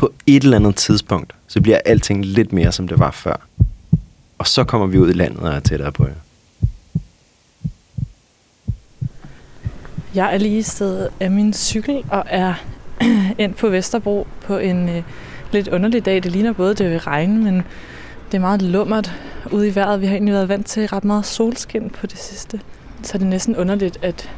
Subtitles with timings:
[0.00, 3.36] På et eller andet tidspunkt, så bliver alting lidt mere, som det var før.
[4.38, 6.14] Og så kommer vi ud i landet og er tættere på jer.
[10.14, 12.54] Jeg er lige stedet af min cykel og er
[13.38, 15.02] ind på Vesterbro på en øh,
[15.52, 16.22] lidt underlig dag.
[16.22, 17.56] Det ligner både, det vil regne, men
[18.32, 19.12] det er meget lummert
[19.52, 20.00] ude i vejret.
[20.00, 22.60] Vi har egentlig været vant til ret meget solskin på det sidste.
[23.02, 24.30] Så det er næsten underligt, at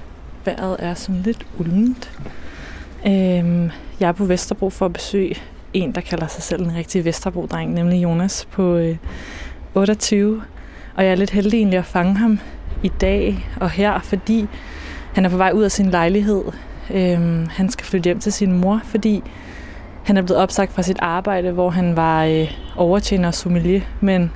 [0.44, 2.10] vejret er sådan lidt uldent.
[3.06, 3.70] Øhm,
[4.02, 5.36] jeg er på Vesterbro for at besøge
[5.72, 8.96] en, der kalder sig selv en rigtig Vesterbro-dreng, nemlig Jonas på øh,
[9.74, 10.42] 28.
[10.94, 12.38] Og jeg er lidt heldig egentlig at fange ham
[12.82, 14.46] i dag og her, fordi
[15.14, 16.44] han er på vej ud af sin lejlighed.
[16.90, 19.22] Øhm, han skal flytte hjem til sin mor, fordi
[20.04, 24.32] han er blevet opsagt fra sit arbejde, hvor han var øh, overtjener og sommelier, men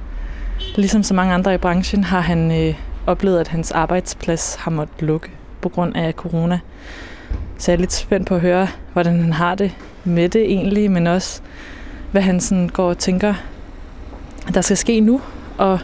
[0.76, 2.74] ligesom så mange andre i branchen har han øh,
[3.06, 5.28] oplevet, at hans arbejdsplads har måttet lukke
[5.60, 6.60] på grund af corona.
[7.58, 9.72] Så jeg er lidt spændt på at høre, hvordan han har det
[10.04, 11.40] med det egentlig, men også
[12.12, 13.34] hvad han sådan går og tænker,
[14.54, 15.20] der skal ske nu,
[15.58, 15.78] og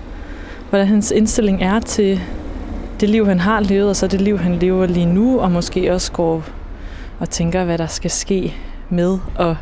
[0.70, 2.20] hvordan hans indstilling er til
[3.00, 5.92] det liv, han har levet, og så det liv, han lever lige nu, og måske
[5.92, 6.44] også går
[7.18, 8.54] og tænker, hvad der skal ske
[8.88, 9.56] med og,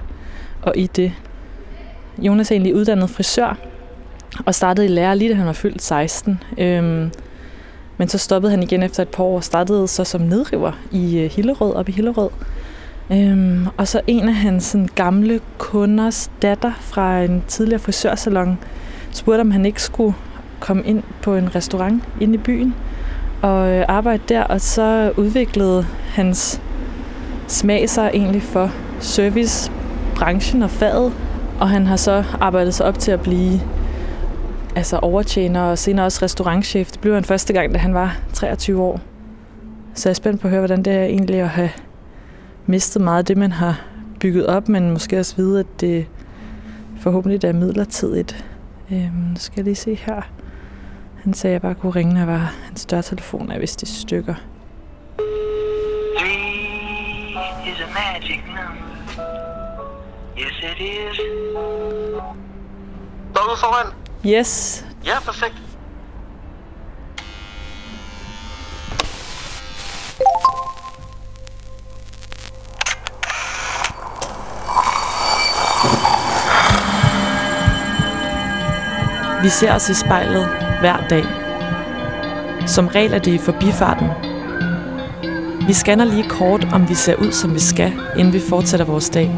[0.63, 1.13] og i det.
[2.19, 3.59] Jonas er egentlig uddannet frisør,
[4.47, 6.43] og startede i lære lige da han var fyldt 16.
[6.59, 7.11] Øhm,
[8.01, 11.19] men så stoppede han igen efter et par år og startede så som nedriver i
[11.19, 12.31] øh, Hillerød, op i Hillerød.
[13.13, 18.59] Øhm, og så en af hans sådan, gamle kunders datter fra en tidligere frisørsalon
[19.11, 20.15] spurgte, om han ikke skulle
[20.61, 22.75] komme ind på en restaurant inde i byen
[23.43, 26.61] og øh, arbejde der, og så udviklede hans
[27.47, 28.71] smag sig egentlig for
[29.01, 31.13] servicebranchen og faget,
[31.61, 33.61] og han har så arbejdet sig op til at blive
[34.77, 36.91] altså overtjener og senere også restaurantchef.
[36.91, 39.01] Det blev han første gang, da han var 23 år.
[39.95, 41.71] Så jeg er spændt på at høre, hvordan det er egentlig at have
[42.67, 43.81] mistet meget af det, man har
[44.21, 46.07] bygget op, men måske også vide, at det
[47.01, 48.45] forhåbentlig er midlertidigt.
[48.93, 50.23] Øhm, nu skal jeg lige se her.
[51.23, 54.35] Han sagde, at jeg bare kunne ringe, når var hans dørtelefon er vist i stykker.
[56.17, 58.91] Three is a magic number.
[60.39, 61.17] Yes, it is.
[63.33, 64.00] Står du foran?
[64.25, 65.57] Yes, Ja, perfekt.
[79.43, 80.47] vi ser os i spejlet
[80.81, 81.25] hver dag.
[82.69, 84.09] Som regel er det i forbifarten.
[85.67, 89.11] Vi scanner lige kort, om vi ser ud, som vi skal, inden vi fortsætter vores
[89.11, 89.31] dag.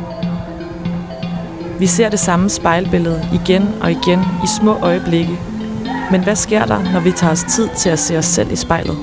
[1.82, 5.38] Vi ser det samme spejlbillede igen og igen i små øjeblikke.
[6.10, 8.56] Men hvad sker der, når vi tager os tid til at se os selv i
[8.56, 8.96] spejlet?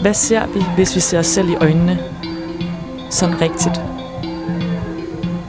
[0.00, 1.98] Hvad ser vi, hvis vi ser os selv i øjnene?
[3.10, 3.82] Sådan rigtigt.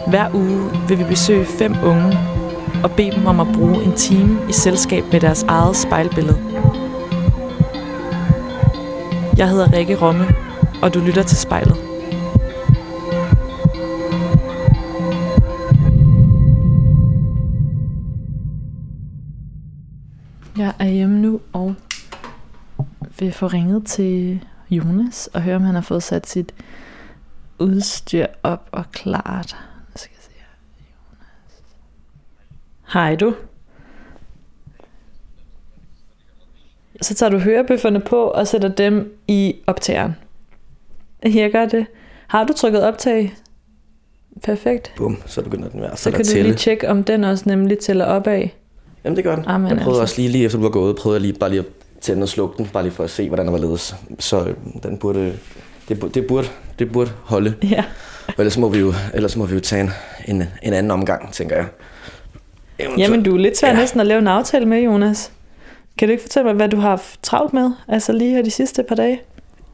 [0.08, 2.20] Hver uge vil vi besøge fem unge
[2.84, 6.38] og bede dem om at bruge en time i selskab med deres eget spejlbillede.
[9.38, 10.28] Jeg hedder Rikke Romme,
[10.82, 11.81] og du lytter til spejlet.
[23.32, 26.54] Vil få ringet til Jonas og høre, om han har fået sat sit
[27.60, 29.56] udstyr op og klart.
[29.90, 30.46] Nu skal jeg se her.
[30.92, 31.64] Jonas.
[32.94, 33.36] Hej du.
[37.02, 40.16] Så tager du hørebøfferne på og sætter dem i optageren.
[41.24, 41.86] Jeg gør det.
[42.28, 43.34] Har du trykket optag?
[44.44, 44.94] Perfekt.
[44.98, 47.44] Bum, så begynder den hvert Så fald kan at du lige tjekke, om den også
[47.48, 48.48] nemlig tæller opad.
[49.04, 49.46] Jamen, det gør den.
[49.48, 50.02] Amen, jeg prøvede altså.
[50.02, 52.30] også lige, lige efter du var gået, prøvede jeg lige bare lige at tænde og
[52.30, 53.96] slukke den, bare lige for at se, hvordan den var ledes.
[54.20, 55.34] Så øh, den burde,
[55.90, 56.48] det, burde, det, burde,
[56.80, 57.54] det burde holde.
[57.70, 57.84] Ja.
[58.28, 59.92] Og ellers må vi jo, ellers må vi jo tage en,
[60.28, 61.66] en, en anden omgang, tænker jeg.
[62.80, 63.76] Eventuelt- Jamen, du er lidt svær ja.
[63.76, 65.32] næsten at lave en aftale med, Jonas.
[65.98, 67.72] Kan du ikke fortælle mig, hvad du har haft travlt med?
[67.88, 69.22] Altså lige her de sidste par dage?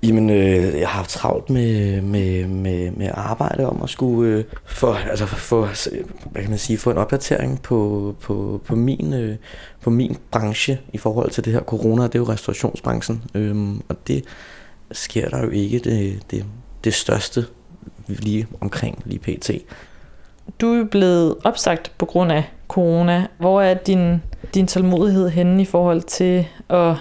[0.03, 4.43] Jamen, øh, jeg har haft travlt med, med, med, med arbejde om at skulle øh,
[4.65, 5.65] få, altså få,
[6.31, 9.35] hvad kan man sige, få en opdatering på, på, på, min, øh,
[9.81, 12.03] på min branche i forhold til det her corona.
[12.03, 14.23] Det er jo restaurationsbranchen, øhm, og det
[14.91, 16.45] sker der jo ikke det, det,
[16.83, 17.45] det største
[18.07, 19.51] lige omkring lige pt.
[20.61, 23.27] du er blevet opsagt på grund af corona.
[23.37, 24.21] Hvor er din,
[24.53, 26.95] din tålmodighed henne i forhold til at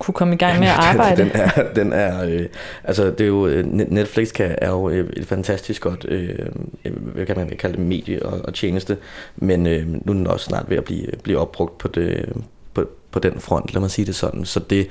[0.00, 1.22] kunne komme i gang med at arbejde?
[1.22, 2.46] den er, den er øh,
[2.84, 6.38] altså det er jo, øh, Netflix kan, er jo et, et fantastisk godt, øh,
[6.84, 8.96] hvad kan man kalde det, medie og, og tjeneste,
[9.36, 12.32] men øh, nu er den også snart ved at blive, blive opbrugt på det,
[12.74, 14.44] på, på den front, lad mig sige det sådan.
[14.44, 14.88] Så det,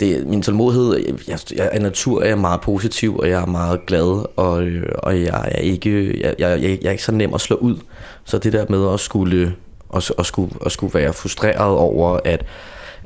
[0.00, 0.96] det min tålmodighed,
[1.28, 4.88] jeg, jeg, af natur er jeg meget positiv, og jeg er meget glad, og, øh,
[4.98, 7.76] og jeg er ikke, jeg, jeg, jeg, jeg er ikke så nem at slå ud.
[8.24, 9.54] Så det der med at skulle,
[9.96, 12.44] at, at skulle, at skulle være frustreret over, at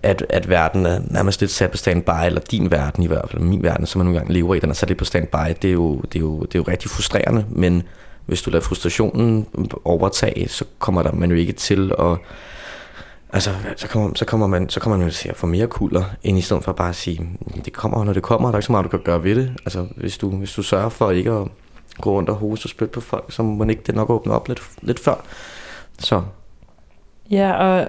[0.02, 3.42] at, at verden er nærmest lidt sat på standby, eller din verden i hvert fald,
[3.42, 5.68] min verden, som man nogle gange lever i, den er sat lidt på standby, det
[5.68, 7.82] er jo, det er jo, det er jo rigtig frustrerende, men
[8.26, 9.46] hvis du lader frustrationen
[9.84, 12.18] overtage, så kommer der man jo ikke til at
[13.34, 16.04] Altså, så kommer, så kommer man, så kommer man jo til at få mere kulder,
[16.22, 18.58] end i stedet for bare at sige, mm, det kommer, når det kommer, der er
[18.58, 19.52] ikke så meget, du kan gøre ved det.
[19.64, 21.48] Altså, hvis du, hvis du sørger for ikke at
[22.00, 24.48] gå rundt og hoste og spytte på folk, så må ikke det nok åbne op
[24.48, 25.24] lidt, lidt før.
[25.98, 26.22] Så.
[27.30, 27.88] Ja, og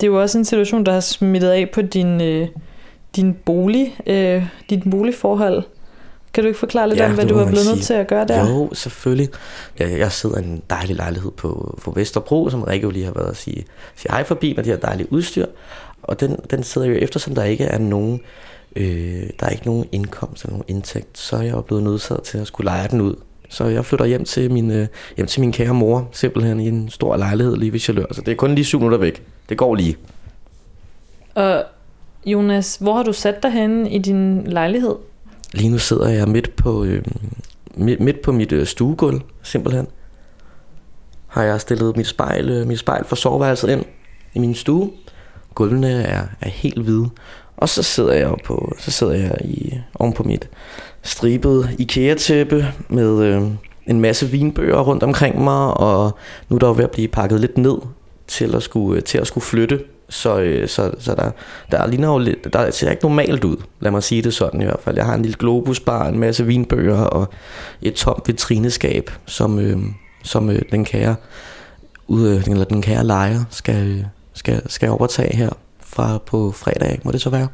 [0.00, 2.48] det er jo også en situation, der har smittet af på din, øh,
[3.16, 5.62] din bolig, øh, dit boligforhold.
[6.32, 8.26] Kan du ikke forklare lidt ja, om, hvad du er blevet nødt til at gøre
[8.26, 8.50] der?
[8.50, 9.28] Jo, selvfølgelig.
[9.78, 13.12] Jeg, jeg sidder i en dejlig lejlighed på, på Vesterbro, som Rikke jo lige har
[13.12, 13.64] været at sige,
[13.96, 15.46] sige hej forbi med de her dejlige udstyr.
[16.02, 18.20] Og den, den sidder jo eftersom der ikke er nogen,
[18.76, 22.22] øh, der er ikke nogen indkomst eller nogen indtægt, så er jeg jo blevet nødsaget
[22.22, 23.14] til at skulle lege den ud.
[23.48, 24.86] Så jeg flytter hjem til min, øh,
[25.16, 28.06] hjem til min kære mor, simpelthen i en stor lejlighed lige ved Chalør.
[28.10, 29.22] Så det er kun lige syv minutter væk.
[29.48, 29.96] Det går lige.
[31.34, 31.64] Og
[32.26, 34.94] Jonas, hvor har du sat dig henne i din lejlighed?
[35.52, 37.04] Lige nu sidder jeg midt på, øh,
[37.74, 39.86] midt, midt på mit øh, stuegulv, simpelthen.
[41.26, 43.84] Har jeg stillet mit spejl, øh, mit spejl for soveværelset ind
[44.34, 44.90] i min stue.
[45.54, 47.10] Gulvene er, er helt hvide.
[47.58, 50.48] Og så sidder jeg på, så sidder jeg i, oven på mit
[51.02, 53.42] stribede IKEA-tæppe med øh,
[53.86, 56.18] en masse vinbøger rundt omkring mig, og
[56.48, 57.78] nu er der jo ved at blive pakket lidt ned
[58.26, 61.30] til at skulle, øh, til at skulle flytte så, øh, så, så der,
[61.70, 64.64] der ligner jo lidt, der ser ikke normalt ud, lad mig sige det sådan i
[64.64, 64.96] hvert fald.
[64.96, 67.28] Jeg har en lille globusbar, en masse vinbøger og
[67.82, 69.78] et tomt vitrineskab, som, øh,
[70.22, 71.16] som øh, den kære
[72.06, 75.50] ud, øh, eller den kære lejer skal, øh, skal, skal overtage her
[75.98, 77.48] fra på fredag, må det så være.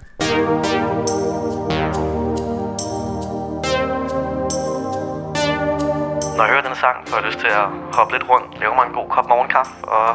[6.36, 8.84] Når jeg hører den sang, får jeg lyst til at hoppe lidt rundt, lave mig
[8.86, 10.08] en god kop morgenkaffe og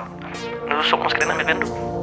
[0.70, 1.99] nyde solen måske ind her mit vindue.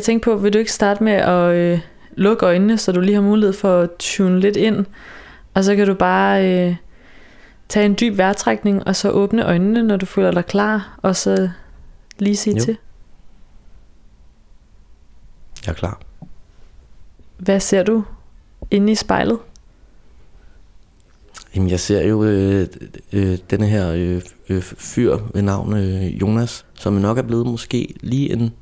[0.00, 1.80] Jeg tænker på, vil du ikke starte med at øh,
[2.16, 4.86] lukke øjnene, så du lige har mulighed for at tune lidt ind,
[5.54, 6.76] og så kan du bare øh,
[7.68, 11.50] tage en dyb vejrtrækning, og så åbne øjnene, når du føler dig klar, og så
[12.18, 12.64] lige sige Jo.
[12.64, 12.76] til.
[15.66, 16.00] Jeg er klar.
[17.38, 18.04] Hvad ser du
[18.70, 19.38] inde i spejlet?
[21.54, 22.66] Jamen, jeg ser jo øh,
[23.12, 27.94] øh, denne her øh, øh, fyr ved navn øh, Jonas, som nok er blevet måske
[28.00, 28.52] lige en,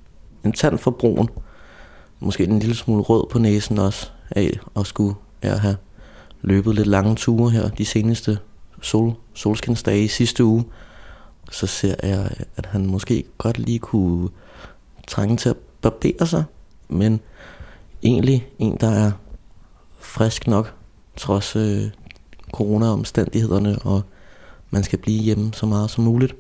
[0.45, 1.28] en tand for brun.
[2.21, 5.76] Måske en lille smule rød på næsen også af at skulle ja, have
[6.42, 8.38] løbet lidt lange ture her de seneste
[8.83, 10.64] sol, solskinsdage i sidste uge.
[11.50, 14.28] Så ser jeg, at han måske godt lige kunne
[15.07, 16.45] trænge til at barbere sig,
[16.88, 17.21] men
[18.02, 19.12] egentlig en, der er
[19.99, 20.75] frisk nok,
[21.16, 21.90] trods øh,
[22.52, 24.02] corona-omstændighederne, og
[24.71, 26.35] man skal blive hjemme så meget som muligt.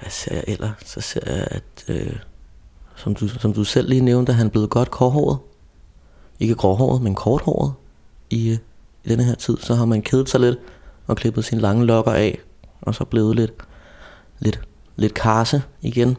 [0.00, 0.76] Hvad ser jeg ellers?
[0.84, 2.16] Så ser jeg, at øh,
[2.96, 5.38] som, du, som du selv lige nævnte, er han blevet godt korthåret.
[6.40, 7.72] Ikke gråhåret, men korthåret
[8.30, 8.58] i, øh,
[9.04, 9.56] i denne her tid.
[9.56, 10.58] Så har man kedet sig lidt
[11.06, 12.38] og klippet sine lange lokker af,
[12.80, 13.52] og så blevet lidt,
[14.38, 14.60] lidt,
[14.96, 16.16] lidt karse igen.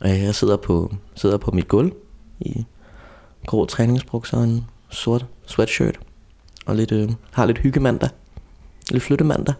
[0.00, 1.92] Og jeg sidder på, sidder på mit gulv
[2.40, 2.64] i
[3.46, 5.98] grå træningsbukser og en sort sweatshirt.
[6.66, 8.10] Og lidt, øh, har lidt hyggemandag.
[8.90, 9.54] Lidt flyttemandag.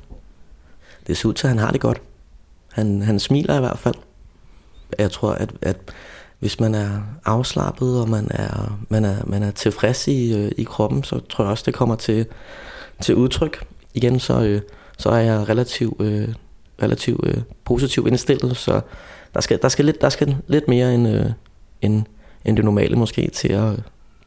[1.06, 2.02] Det ser ud til, at han har det godt.
[2.72, 3.94] Han, han smiler i hvert fald.
[4.98, 5.76] Jeg tror, at, at
[6.38, 10.64] hvis man er afslappet, og man er, man er, man er tilfreds i, øh, i
[10.64, 12.26] kroppen, så tror jeg også, det kommer til,
[13.02, 13.66] til udtryk.
[13.94, 14.60] Igen, så, øh,
[14.98, 16.28] så er jeg relativt øh,
[16.82, 18.80] relativ, øh, positiv indstillet, så
[19.34, 21.26] der skal, der skal, lidt, der skal lidt mere end, øh,
[21.82, 22.04] end,
[22.44, 23.82] end det normale måske til at,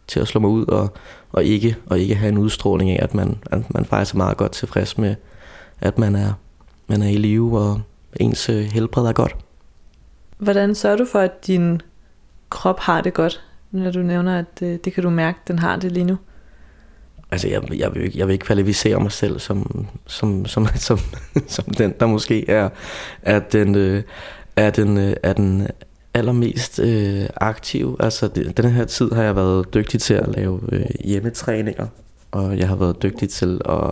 [0.08, 0.94] til at slå mig ud og,
[1.32, 4.38] og, ikke, og ikke have en udstråling af, at man, at man faktisk er meget
[4.38, 5.16] godt tilfreds med,
[5.82, 6.34] at man er,
[6.88, 7.82] man er i live, og
[8.20, 9.36] ens øh, helbred er godt.
[10.38, 11.82] Hvordan sørger du for, at din
[12.50, 13.42] krop har det godt,
[13.72, 16.18] når du nævner, at øh, det kan du mærke, den har det lige nu?
[17.32, 21.00] Altså, jeg, jeg, vil, ikke, jeg vil ikke kvalificere mig selv som, som, som, som,
[21.48, 22.70] som den, der måske er,
[23.22, 24.04] er den, øh,
[24.56, 25.68] er den, øh, er den
[26.14, 27.98] allermest øh, aktiv.
[28.00, 31.88] Altså, det, den her tid har jeg været dygtig til at lave øh, hjemmetræninger,
[32.32, 33.92] og jeg har været dygtig til at,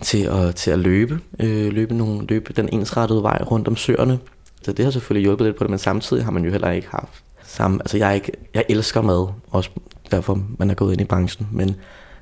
[0.00, 4.18] til at, til at løbe, øh, løbe, nogle, løbe den ensrettede vej rundt om søerne.
[4.62, 6.88] Så det har selvfølgelig hjulpet lidt på det, men samtidig har man jo heller ikke
[6.90, 7.21] haft
[7.52, 9.70] samme, altså jeg, er ikke, jeg elsker mad, også
[10.10, 11.76] derfor man er gået ind i branchen, men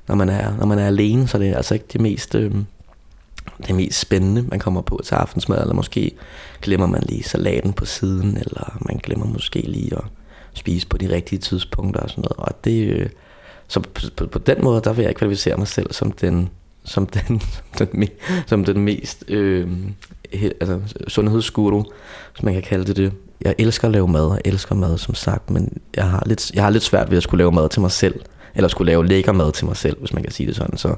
[0.09, 2.55] når man er, når man er alene, så er det altså ikke det mest, øh,
[3.67, 6.11] det mest spændende, man kommer på til aftensmad, eller måske
[6.63, 10.05] glemmer man lige salaten på siden, eller man glemmer måske lige at
[10.55, 12.37] spise på de rigtige tidspunkter og sådan noget.
[12.37, 13.09] Og det, øh,
[13.69, 16.49] så på, på, på den måde, der vil jeg kvalificere mig selv som den,
[16.85, 17.43] som den,
[17.77, 18.09] som den,
[18.47, 19.69] som den mest øh,
[20.33, 21.83] he, altså, sundhedsguru,
[22.33, 23.13] hvis man kan kalde det det.
[23.45, 26.63] Jeg elsker at lave mad, jeg elsker mad som sagt, men jeg har lidt, jeg
[26.63, 28.21] har lidt svært ved at skulle lave mad til mig selv
[28.55, 30.77] eller skulle lave lækker mad til mig selv, hvis man kan sige det sådan.
[30.77, 30.95] Så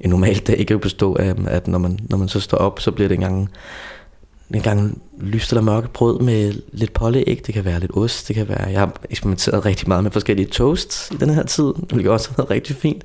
[0.00, 2.80] en normal dag kan jo bestå af, at når man, når man så står op,
[2.80, 3.50] så bliver det engang,
[4.54, 7.42] en gang lyst eller mørke brød med lidt pålæg.
[7.46, 8.68] Det kan være lidt ost, det kan være...
[8.70, 12.34] Jeg har eksperimenteret rigtig meget med forskellige toasts i den her tid, hvilket også har
[12.36, 13.04] været rigtig fint.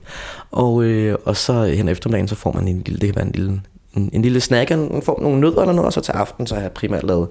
[0.52, 3.32] Og, øh, og så hen eftermiddagen, så får man en lille, det kan være en
[3.32, 3.62] lille,
[3.94, 6.56] en, en lille snack, man får nogle nødder eller noget, og så til aften, så
[6.56, 7.28] har jeg primært lavet,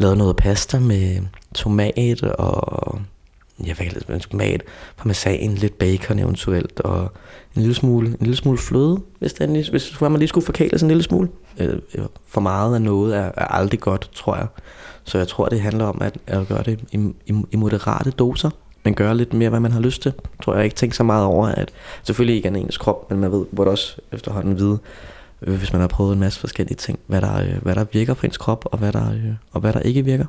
[0.00, 1.16] lavet noget pasta med
[1.54, 3.00] tomat og
[3.66, 4.62] ja, hvad kan det tomat,
[4.96, 7.12] parmesan, lidt bacon eventuelt, og
[7.56, 10.78] en lille smule, en lille smule fløde, hvis, det endelig, hvis man lige skulle forkæle
[10.78, 11.28] sig en lille smule.
[11.58, 14.46] Øh, øh, For meget af noget er, er aldrig godt, tror jeg.
[15.04, 18.50] Så jeg tror, det handler om at, at gøre det i, i, i moderate doser,
[18.84, 20.12] men gøre lidt mere, hvad man har lyst til.
[20.42, 21.70] Tror jeg ikke tænker så meget over, at
[22.02, 24.78] selvfølgelig ikke er ens krop, men man ved, burde også efterhånden vide,
[25.42, 28.14] øh, hvis man har prøvet en masse forskellige ting, hvad der, øh, hvad der virker
[28.14, 30.26] for ens krop, og hvad der, øh, og hvad der ikke virker.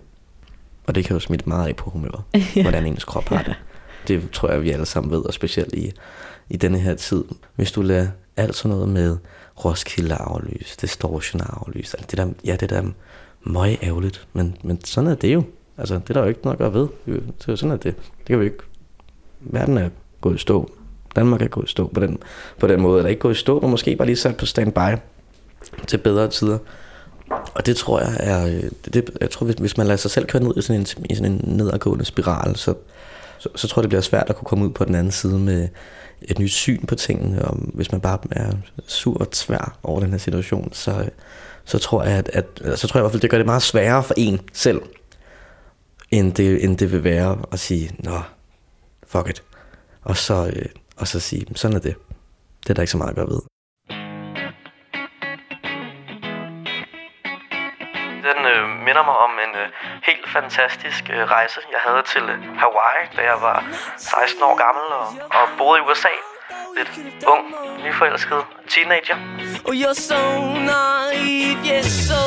[0.87, 2.23] Og det kan jo smitte meget af på humøret,
[2.55, 2.61] ja.
[2.61, 3.55] hvordan ens krop har det.
[4.07, 5.91] Det tror jeg, vi alle sammen ved, og specielt i,
[6.49, 7.23] i denne her tid.
[7.55, 9.17] Hvis du lader alt sådan noget med
[9.65, 12.83] Roskilde aflys, Distortion aflys, alt det der, ja, det der
[13.43, 15.43] møg ærgerligt, men, men sådan er det jo.
[15.77, 16.87] Altså, det er der jo ikke noget at gøre ved.
[17.05, 18.57] Det er jo sådan, at det, det kan vi ikke.
[19.39, 19.89] Verden er
[20.21, 20.71] gået i stå.
[21.15, 22.17] Danmark er gået i stå på den,
[22.59, 22.99] på den måde.
[22.99, 24.97] Eller ikke gået i stå, men måske bare lige sat på standby
[25.87, 26.57] til bedre tider.
[27.53, 30.11] Og det tror jeg er, øh, det, det, jeg tror, hvis, hvis man lader sig
[30.11, 32.73] selv køre ned i sådan en, i sådan en nedadgående spiral, så,
[33.39, 35.39] så, så tror jeg, det bliver svært at kunne komme ud på den anden side
[35.39, 35.67] med
[36.21, 38.51] et nyt syn på tingene, og hvis man bare er
[38.87, 41.09] sur og tvær over den her situation, så,
[41.65, 43.61] så tror jeg, at, at så tror jeg i hvert fald, det gør det meget
[43.61, 44.81] sværere for en selv,
[46.11, 48.21] end det, end det vil være at sige, nå,
[49.07, 49.43] fuck it,
[50.01, 50.65] og så, øh,
[51.01, 51.96] og så sige, sådan er det.
[52.63, 53.41] Det er der ikke så meget at gøre ved.
[58.27, 59.67] Den øh, minder mig om en øh,
[60.10, 63.58] helt fantastisk øh, rejse, jeg havde til øh, Hawaii, da jeg var
[63.98, 66.13] 16 år gammel og, og boede i USA.
[66.77, 66.91] Lidt
[67.34, 67.43] ung,
[67.86, 69.17] nyforelsket teenager.
[69.67, 70.22] Oh, you're so
[70.72, 72.22] naive, yes, so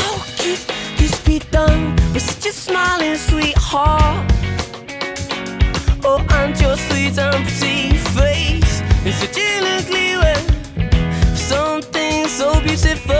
[0.00, 0.60] how could
[1.00, 4.29] this be done with such a smiling sweetheart?
[6.12, 8.82] Oh, and your sweet and pretty face
[9.20, 10.40] such an ugly way.
[11.36, 13.14] Something so beautiful.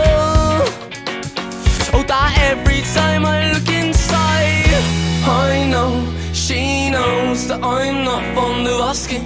[1.95, 4.83] Oh, that every time I look inside,
[5.23, 9.25] I know she knows that I'm not fond of asking.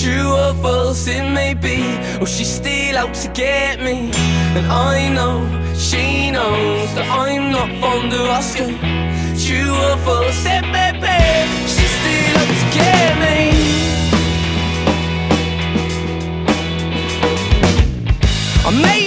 [0.00, 1.78] True or false it may be,
[2.18, 4.10] or she's still out to get me.
[4.56, 8.78] And I know she knows that I'm not fond of asking.
[9.44, 11.75] True or false it may be,
[18.66, 19.05] Amazing.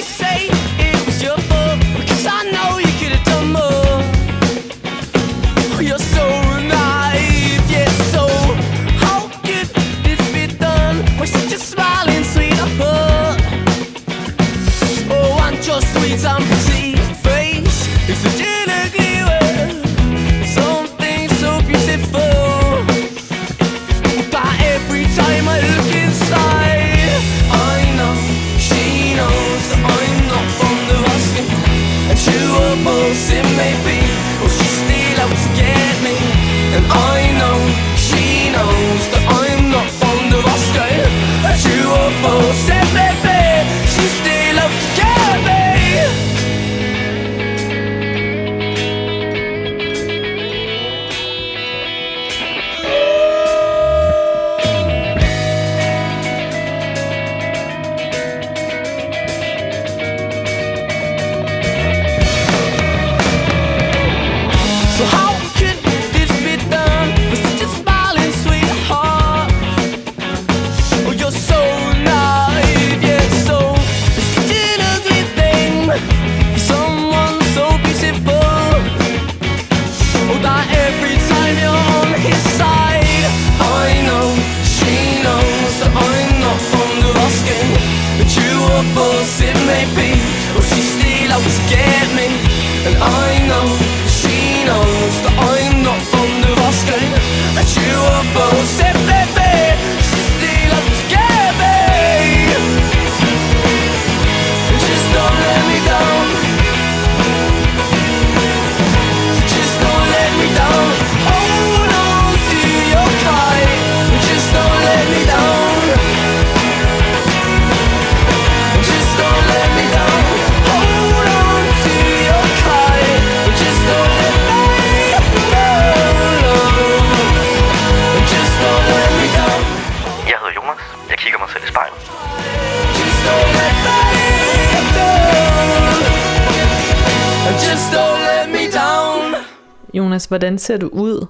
[140.10, 141.26] Jonas, hvordan ser du ud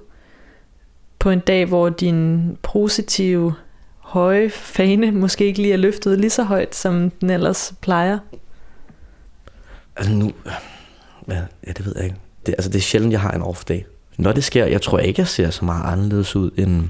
[1.18, 3.54] på en dag, hvor din positive
[3.98, 8.18] høje fane måske ikke lige er løftet lige så højt, som den ellers plejer?
[9.96, 10.32] Altså nu...
[11.28, 12.16] Ja, ja det ved jeg ikke.
[12.46, 13.80] Det, altså det er sjældent, jeg har en off day.
[14.18, 16.88] Når det sker, jeg tror ikke, jeg ser så meget anderledes ud, end,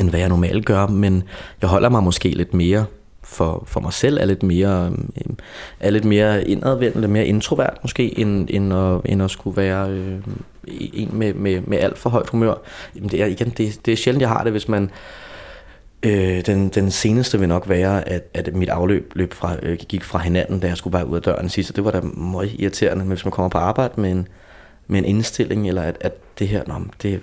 [0.00, 1.22] end hvad jeg normalt gør, men
[1.60, 2.84] jeg holder mig måske lidt mere
[3.22, 5.38] for, for mig selv, er lidt mere, øhm,
[5.80, 9.90] er lidt mere indadvendt, lidt mere introvert måske, end, end, at, end at skulle være
[9.90, 10.18] øh,
[10.66, 12.54] en med, med, med alt for højt humør.
[12.96, 14.90] Jamen det er, igen, det, det er sjældent, jeg har det, hvis man...
[16.02, 20.04] Øh, den, den seneste vil nok være, at, at mit afløb løb fra, øh, gik
[20.04, 22.52] fra hinanden, da jeg skulle bare ud af døren sidst, og det var da meget
[22.58, 24.28] irriterende, men hvis man kommer på arbejde med en,
[24.86, 27.20] med en indstilling, eller at, at det her, nå, det,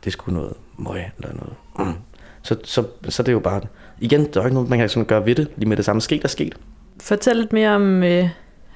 [0.00, 1.52] det er sgu noget møg, eller noget.
[1.78, 1.94] Mm.
[2.44, 3.60] Så, så, så det er jo bare,
[4.00, 6.00] igen, der er ikke noget, man kan sådan gøre ved det, lige med det samme
[6.00, 6.54] sket er sket.
[7.00, 8.28] Fortæl lidt mere om øh,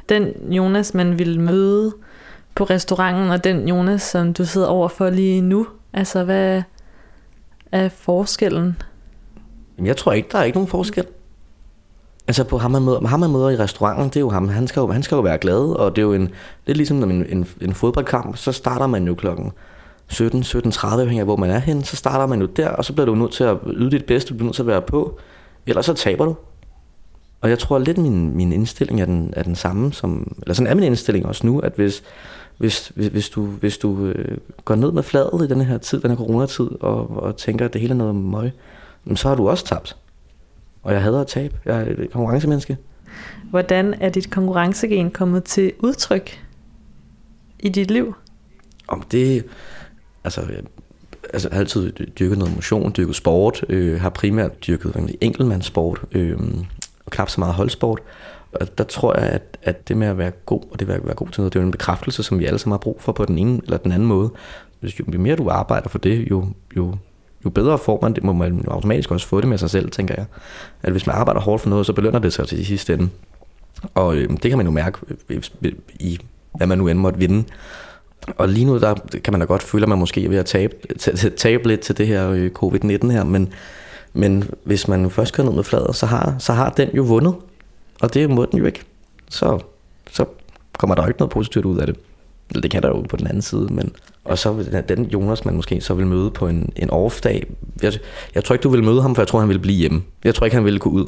[0.08, 1.92] den Jonas, man ville møde
[2.56, 5.66] på restauranten, og den Jonas, som du sidder overfor lige nu.
[5.92, 6.62] Altså, hvad
[7.72, 8.82] er forskellen?
[9.76, 11.04] Jamen, jeg tror ikke, der er ikke nogen forskel.
[12.28, 14.48] Altså på ham, man møder, ham, man møder i restauranten, det er jo ham.
[14.48, 16.30] Han skal jo, han skal jo være glad, og det er jo en,
[16.66, 18.36] lidt ligesom en, en, en fodboldkamp.
[18.36, 19.52] Så starter man jo klokken
[20.06, 21.84] 17, 17.30, afhængig af hvor man er henne.
[21.84, 24.28] Så starter man jo der, og så bliver du nødt til at yde dit bedste,
[24.30, 25.18] du bliver nødt til at være på.
[25.66, 26.36] Ellers så taber du.
[27.40, 30.36] Og jeg tror lidt, min, min indstilling er den, er den samme som...
[30.42, 32.02] Eller sådan er min indstilling også nu, at hvis,
[32.58, 36.00] hvis, hvis, hvis du, hvis du øh, går ned med fladet i den her tid,
[36.00, 38.50] den her coronatid, og, og tænker, at det hele er noget møg,
[39.14, 39.96] så har du også tabt.
[40.82, 41.56] Og jeg hader at tabe.
[41.64, 42.76] Jeg er et konkurrencemenneske.
[43.50, 46.46] Hvordan er dit konkurrencegen kommet til udtryk?
[47.58, 48.14] i dit liv?
[48.88, 49.44] Om det,
[50.24, 50.62] altså, jeg,
[51.32, 56.38] altså altid dyrket noget motion, dyrket sport, øh, har primært dyrket en enkeltmandssport, øh,
[57.06, 58.00] og knap så meget holdsport.
[58.60, 61.04] Og der tror jeg, at, at det med at være god, og det med at
[61.04, 62.96] være god til noget, det er jo en bekræftelse, som vi alle sammen har brug
[63.00, 64.30] for på den ene eller den anden måde.
[64.80, 66.94] Hvis jo mere du arbejder for det, jo, jo,
[67.44, 69.90] jo bedre får man det, må man jo automatisk også få det med sig selv,
[69.90, 70.26] tænker jeg.
[70.82, 73.08] At hvis man arbejder hårdt for noget, så belønner det sig til de sidste ende.
[73.94, 74.98] Og øh, det kan man jo mærke
[76.00, 76.18] i,
[76.56, 77.44] hvad man nu end måtte vinde.
[78.38, 80.46] Og lige nu der kan man da godt føle, at man måske er ved at
[80.46, 80.74] tabe,
[81.36, 83.52] tabe lidt til det her øh, covid-19 her, men,
[84.12, 87.34] men hvis man først kører ned med flader, så har, så har den jo vundet.
[88.00, 88.82] Og det må den jo ikke.
[89.30, 89.62] Så,
[90.10, 90.24] så
[90.78, 91.96] kommer der jo ikke noget positivt ud af det.
[92.50, 93.94] Eller det kan der jo på den anden side, men...
[94.24, 97.46] Og så den Jonas, man måske så vil møde på en, en off-dag.
[97.82, 97.92] Jeg,
[98.34, 100.02] jeg tror ikke, du vil møde ham, for jeg tror, han vil blive hjemme.
[100.24, 101.06] Jeg tror ikke, han ville gå ud.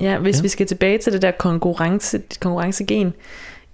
[0.00, 0.42] Ja, hvis ja.
[0.42, 3.14] vi skal tilbage til det der konkurrence, konkurrencegen,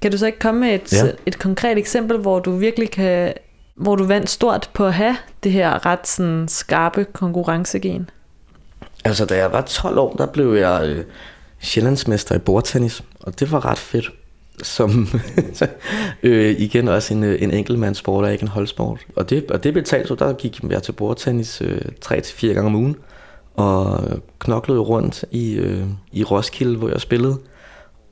[0.03, 1.11] kan du så ikke komme med et, ja.
[1.27, 3.33] et konkret eksempel, hvor du virkelig kan,
[3.74, 8.11] hvor du vandt stort på at have det her ret sådan, skarpe konkurrencegen?
[9.04, 11.04] Altså, da jeg var 12 år, der blev jeg øh,
[11.60, 14.12] sjællandsmester i bordtennis, og det var ret fedt.
[14.62, 15.08] Som
[16.22, 19.00] øh, igen også en, øh, en enkeltmandssport og ikke en holdsport.
[19.16, 22.74] Og det, og det betalte så, der gik jeg til bordtennis øh, 3-4 gange om
[22.74, 22.96] ugen,
[23.54, 24.00] og
[24.38, 27.38] knoklede rundt i, øh, i Roskilde, hvor jeg spillede.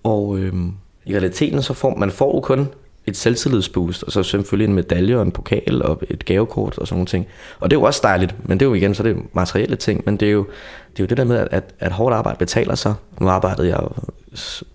[0.02, 0.54] Og øh,
[1.06, 2.68] i realiteten, så får man får jo kun
[3.06, 6.96] et selvtillidsboost, og så selvfølgelig en medalje og en pokal og et gavekort og sådan
[6.96, 7.26] nogle ting.
[7.60, 9.76] Og det er jo også dejligt, men det er jo igen, så det er materielle
[9.76, 10.46] ting, men det er jo
[10.92, 12.94] det, er jo det der med, at, at hårdt arbejde betaler sig.
[13.20, 13.80] Nu arbejdede jeg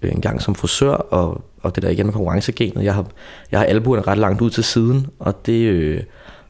[0.01, 3.05] en gang som frisør, og, og det der igen med konkurrencegenet, jeg har,
[3.51, 6.03] jeg har albuerne ret langt ud til siden, og det, øh,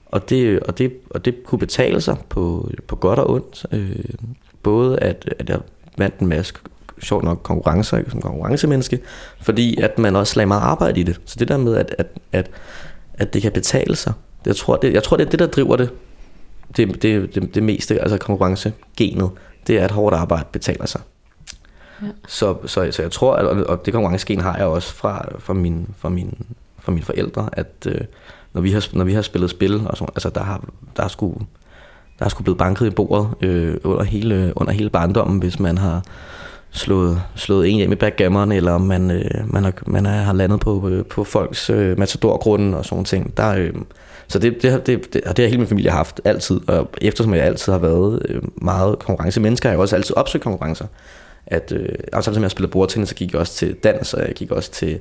[0.06, 3.66] og det, og det, og det kunne betale sig på, på godt og ondt.
[3.72, 4.06] Øh,
[4.63, 5.60] både at, at jeg
[5.98, 6.54] vandt en masse
[7.01, 8.99] sjovt nok konkurrencer som konkurrencemenneske,
[9.41, 11.21] fordi at man også lagde meget arbejde i det.
[11.25, 12.49] Så det der med, at, at, at,
[13.13, 15.47] at det kan betale sig, det, jeg, tror, det, jeg tror, det er det, der
[15.47, 15.89] driver det,
[16.77, 19.29] det, det, det, det meste, altså konkurrencegenet,
[19.67, 21.01] det er, at hårdt arbejde betaler sig.
[22.01, 22.07] Ja.
[22.27, 25.88] Så, så, så jeg tror, at, og det konkurrencegen har jeg også fra, fra, min,
[25.97, 26.45] fra, min,
[26.79, 28.01] fra mine forældre, at øh,
[28.53, 30.63] når, vi har, når vi har spillet spil, og så, altså der har,
[30.97, 31.41] der er sgu,
[32.19, 35.77] der er sgu blevet banket i bordet øh, under, hele, under hele barndommen, hvis man
[35.77, 36.03] har
[36.71, 40.60] slået, slået en hjem i backgammon, eller om man, øh, man, har, man har landet
[40.60, 43.38] på, øh, på folks øh, matadorgrunden og sådan ting.
[43.38, 43.73] Der, øh,
[44.27, 47.43] så det, det, det, det, det har hele min familie haft altid, og eftersom jeg
[47.43, 50.86] altid har været øh, meget konkurrencemennesker, har jeg også altid opsøgt konkurrencer.
[51.47, 54.13] At, øh, og samtidig med at jeg spillede bordtennis, så gik jeg også til dans,
[54.13, 54.99] og jeg gik også til,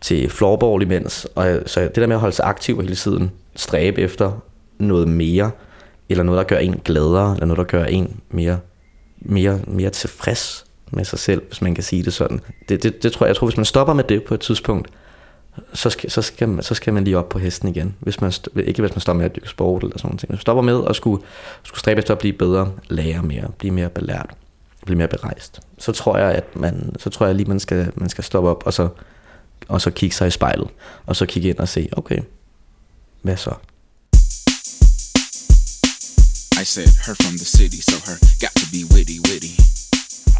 [0.00, 1.26] til floorball imens.
[1.34, 4.42] Og jeg, så det der med at holde sig aktiv hele tiden, stræbe efter
[4.78, 5.50] noget mere,
[6.08, 8.58] eller noget, der gør en gladere, eller noget, der gør en mere,
[9.18, 12.40] mere, mere tilfreds, med sig selv, hvis man kan sige det sådan.
[12.68, 14.88] Det, det, det tror jeg, jeg tror, hvis man stopper med det på et tidspunkt,
[15.72, 17.94] så skal, så skal, man, så skal man lige op på hesten igen.
[18.00, 20.20] Hvis man, ikke hvis man stopper med at dyrke sport eller sådan noget.
[20.20, 21.22] Hvis man stopper med at skulle,
[21.62, 24.30] skulle stræbe efter at blive bedre, lære mere, blive mere belært,
[24.84, 28.08] blive mere berejst, så tror jeg, at man, så tror jeg lige, man skal, man
[28.08, 28.88] skal stoppe op og så,
[29.68, 30.68] og så kigge sig i spejlet,
[31.06, 32.20] og så kigge ind og se, okay,
[33.22, 33.54] hvad så?
[36.60, 39.85] I said her from the city, so her got to be witty, witty.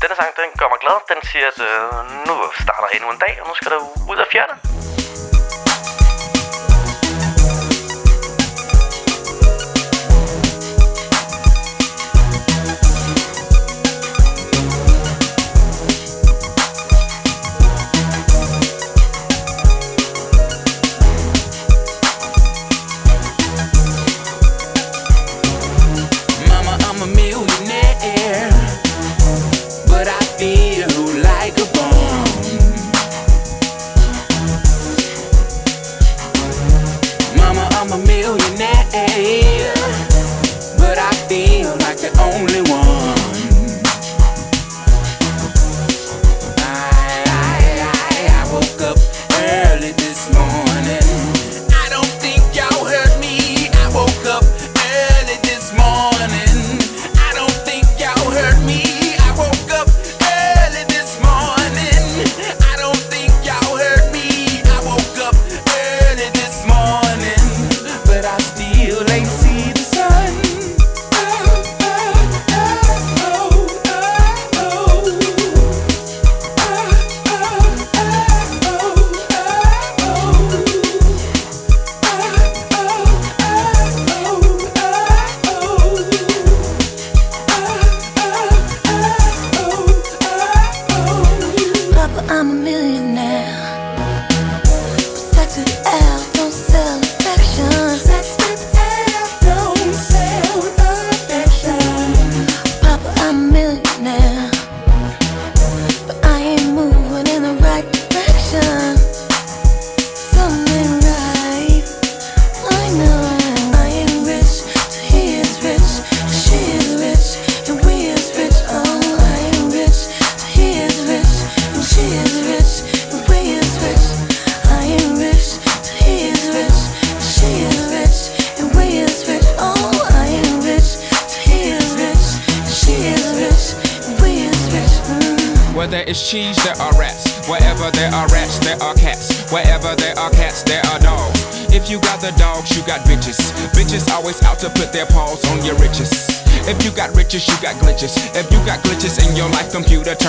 [0.02, 0.96] Denne sang, den gør mig glad.
[1.12, 3.80] Den siger, at øh, nu starter endnu en dag, og nu skal du
[4.12, 4.54] ud og fjerne.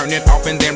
[0.10, 0.67] Turn it off and then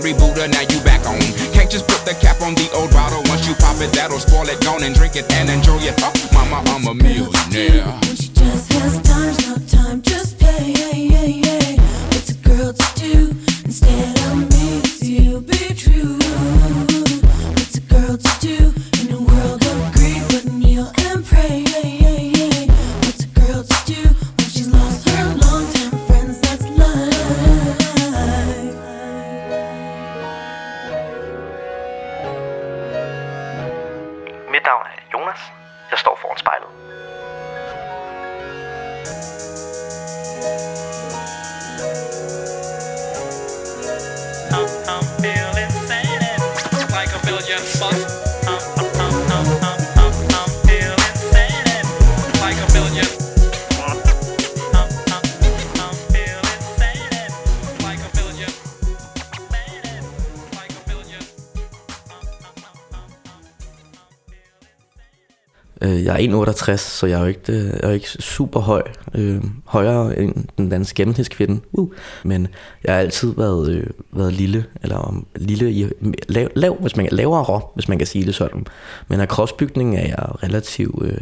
[65.91, 68.59] Øh, Jeg er 1,68, så jeg er jo ikke, øh, jeg er jo ikke super
[68.59, 68.83] høj.
[69.15, 71.61] Øh, højere end den danske gennemsnitskvinde.
[71.71, 71.89] Uh.
[72.23, 72.47] Men
[72.83, 75.87] jeg har altid været, øh, været lille, eller om, lille i,
[76.27, 78.65] lav, lav, hvis man, lavere, hvis man kan sige det sådan.
[79.07, 81.17] Men af kropsbygning er jeg relativt, øh,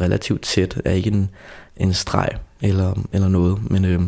[0.00, 0.80] relativt tæt.
[0.84, 1.30] Jeg er ikke en,
[1.76, 2.28] en streg
[2.62, 3.70] eller, eller noget.
[3.70, 4.00] Men øh,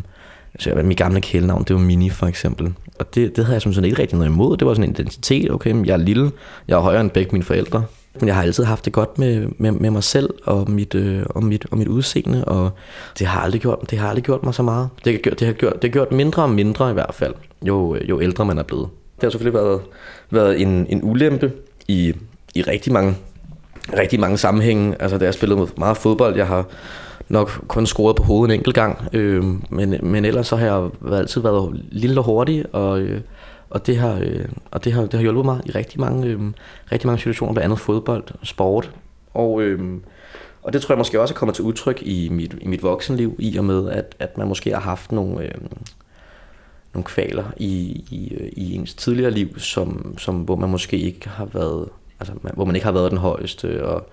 [0.58, 2.74] så jeg, mit gamle kælenavn, det var Mini for eksempel.
[2.98, 4.56] Og det, det havde jeg som sådan ikke rigtig noget imod.
[4.56, 5.50] Det var sådan en identitet.
[5.50, 6.30] Okay, jeg er lille.
[6.68, 7.84] Jeg er højere end begge mine forældre.
[8.20, 11.22] Men jeg har altid haft det godt med, med, med mig selv og mit, øh,
[11.28, 12.70] og, mit, og mit udseende, og
[13.18, 14.88] det har aldrig gjort, det har aldrig gjort mig så meget.
[15.04, 17.34] Det har, gjort, det, har gjort, det har gjort mindre og mindre i hvert fald,
[17.62, 18.88] jo, jo ældre man er blevet.
[19.16, 19.80] Det har selvfølgelig været,
[20.30, 21.52] været en, en ulempe
[21.88, 22.14] i,
[22.54, 23.16] i rigtig mange
[23.92, 24.94] rigtig mange sammenhænge.
[25.00, 26.64] Altså, da jeg spillede meget fodbold, jeg har
[27.28, 31.14] nok kun scoret på hovedet en enkelt gang, øh, men, men ellers så har jeg
[31.18, 33.20] altid været lille og hurtig, og, øh,
[33.70, 36.40] og, det, har, øh, og det, har, det har hjulpet mig i rigtig mange, øh,
[36.92, 38.90] rigtig mange situationer, blandt andet fodbold, sport,
[39.34, 40.00] og, øh,
[40.62, 43.36] og det tror jeg måske også er kommet til udtryk i mit, i mit voksenliv,
[43.38, 45.50] i og med, at, at man måske har haft nogle, øh,
[46.94, 51.28] nogle kvaler i, i, øh, i ens tidligere liv, som, som, hvor man måske ikke
[51.28, 51.88] har været,
[52.20, 54.08] altså man- hvor man ikke har været den højeste og,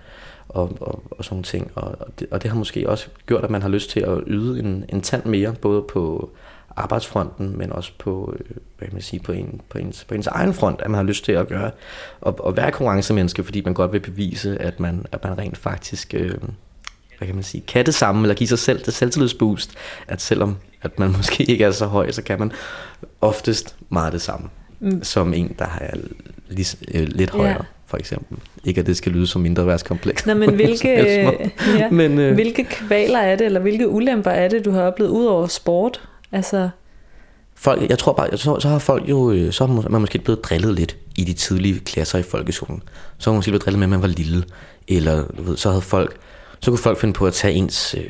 [0.49, 1.71] og, og, og sådan ting.
[1.75, 4.19] Og, og, det, og det har måske også gjort, at man har lyst til at
[4.27, 6.29] yde en, en tand mere, både på
[6.75, 10.27] arbejdsfronten, men også på, øh, hvad kan man sige, på, en, på, ens, på ens
[10.27, 11.71] egen front, at man har lyst til at gøre,
[12.21, 16.13] og, og være konkurrencemenneske, fordi man godt vil bevise, at man, at man rent faktisk,
[16.13, 16.31] øh,
[17.17, 19.75] hvad kan man sige, kan det samme, eller give sig selv det selvtillidsboost,
[20.07, 22.51] at selvom at man måske ikke er så høj, så kan man
[23.21, 25.03] oftest meget det samme, mm.
[25.03, 25.97] som en, der er
[26.49, 28.37] lige, øh, lidt højere, for eksempel.
[28.63, 30.25] Ikke at det skal lyde som mindre værtskompleks.
[30.25, 30.89] Nå, men hvilke,
[31.77, 35.09] ja, Men, øh, hvilke kvaler er det, eller hvilke ulemper er det, du har oplevet
[35.09, 36.01] ud over sport?
[36.31, 36.69] Altså,
[37.57, 40.43] Folk, jeg tror bare, så, så har folk jo, øh, så er man måske blevet
[40.43, 42.83] drillet lidt i de tidlige klasser i folkeskolen.
[43.17, 44.43] Så har man måske blevet drillet med, at man var lille.
[44.87, 46.17] Eller du ved, så havde folk,
[46.59, 48.03] så kunne folk finde på at tage ens øh,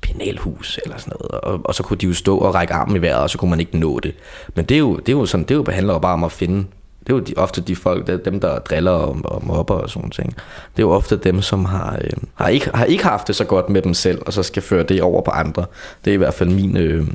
[0.00, 1.40] penalhus eller sådan noget.
[1.40, 3.50] Og, og, så kunne de jo stå og række armen i vejret, og så kunne
[3.50, 4.14] man ikke nå det.
[4.54, 6.24] Men det er jo, det er jo sådan, det er jo handler jo bare om
[6.24, 6.64] at finde
[7.08, 9.90] det er jo de, ofte de folk, der, dem der driller og, og mobber og
[9.90, 10.34] sådan ting.
[10.76, 13.44] Det er jo ofte dem, som har, øh, har, ikke, har ikke haft det så
[13.44, 15.66] godt med dem selv, og så skal føre det over på andre.
[16.04, 17.06] Det er i hvert fald min, øh,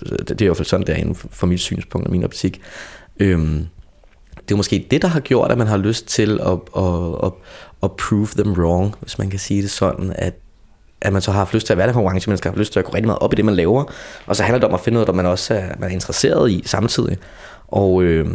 [0.00, 2.12] det, det er i hvert fald sådan, det er inden for, for mit synspunkt og
[2.12, 2.60] min optik.
[3.20, 3.38] Øh,
[4.48, 7.32] det er måske det, der har gjort, at man har lyst til at, at, at,
[7.82, 10.34] at prove them wrong, hvis man kan sige det sådan, at
[11.00, 12.72] at man så har haft lyst til at være der konkurrence, man skal have lyst
[12.72, 13.84] til at gå rigtig meget op i det, man laver.
[14.26, 16.50] Og så handler det om at finde noget, der man også er, man er interesseret
[16.50, 17.16] i samtidig.
[17.68, 18.26] Og øh,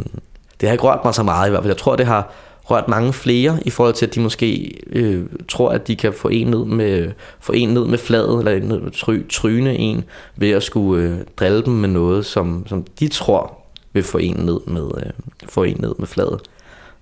[0.60, 1.70] det har ikke rørt mig så meget i hvert fald.
[1.70, 2.32] Jeg tror, det har
[2.64, 6.28] rørt mange flere i forhold til, at de måske øh, tror, at de kan få
[6.28, 10.04] en ned med, få en ned med fladet, eller ned try, tryne en,
[10.36, 13.58] ved at skulle øh, drille dem med noget, som, som de tror
[13.92, 15.12] vil få en ned med, øh,
[15.48, 16.40] få en ned med fladet.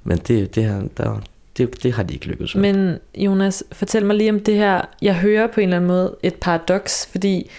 [0.05, 1.21] Men det, det, her, der,
[1.57, 2.73] det, det har de ikke lykkedes med.
[2.73, 4.81] Men Jonas, fortæl mig lige om det her.
[5.03, 7.51] Jeg hører på en eller anden måde et paradoks, fordi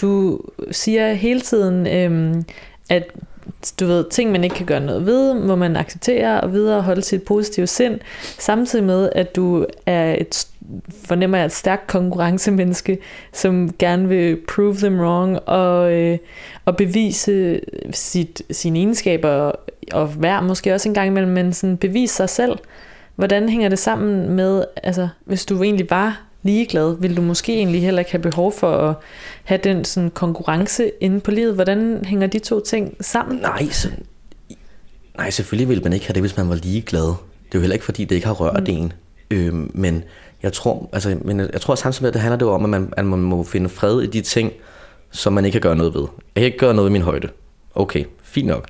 [0.00, 2.44] du siger hele tiden, øhm,
[2.88, 3.12] at
[3.80, 7.02] du ved, ting man ikke kan gøre noget ved, må man acceptere og videre holde
[7.02, 8.00] sit positive sind,
[8.38, 10.46] samtidig med, at du er et,
[11.04, 12.98] fornemmer jeg, et stærkt konkurrencemenneske,
[13.32, 16.18] som gerne vil prove them wrong og, øh,
[16.64, 19.52] og bevise sit, sine egenskaber
[19.92, 22.58] og værd måske også en gang imellem, men sådan bevise sig selv.
[23.16, 27.82] Hvordan hænger det sammen med, altså hvis du egentlig var ligeglad, ville du måske egentlig
[27.82, 28.94] heller ikke have behov for at
[29.44, 31.54] have den sådan konkurrence inde på livet.
[31.54, 33.36] Hvordan hænger de to ting sammen?
[33.36, 33.88] Nej, så,
[35.16, 37.02] Nej, selvfølgelig ville man ikke have det, hvis man var ligeglad.
[37.02, 38.74] Det er jo heller ikke, fordi det ikke har rørt mm.
[38.74, 38.92] en.
[39.30, 40.04] Øhm, men
[40.42, 42.92] jeg tror, altså, men jeg tror samtidig med, at det handler det om, at man,
[42.96, 44.52] at man må finde fred i de ting,
[45.10, 46.00] som man ikke kan gøre noget ved.
[46.34, 47.28] Jeg kan ikke gøre noget i min højde.
[47.74, 48.68] Okay, fint nok.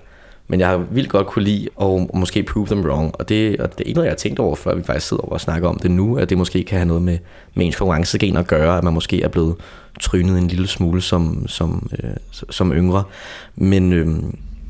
[0.48, 3.14] Men jeg har vildt godt kunne lide og måske prove them wrong.
[3.18, 5.22] Og det, og det er ikke noget, jeg har tænkt over, før vi faktisk sidder
[5.22, 7.18] over og snakker om det nu, at det måske kan have noget med,
[7.54, 9.54] med ens konkurrencegen at gøre, at man måske er blevet
[10.00, 12.10] trynet en lille smule som, som, øh,
[12.50, 13.02] som yngre.
[13.56, 14.08] Men øh,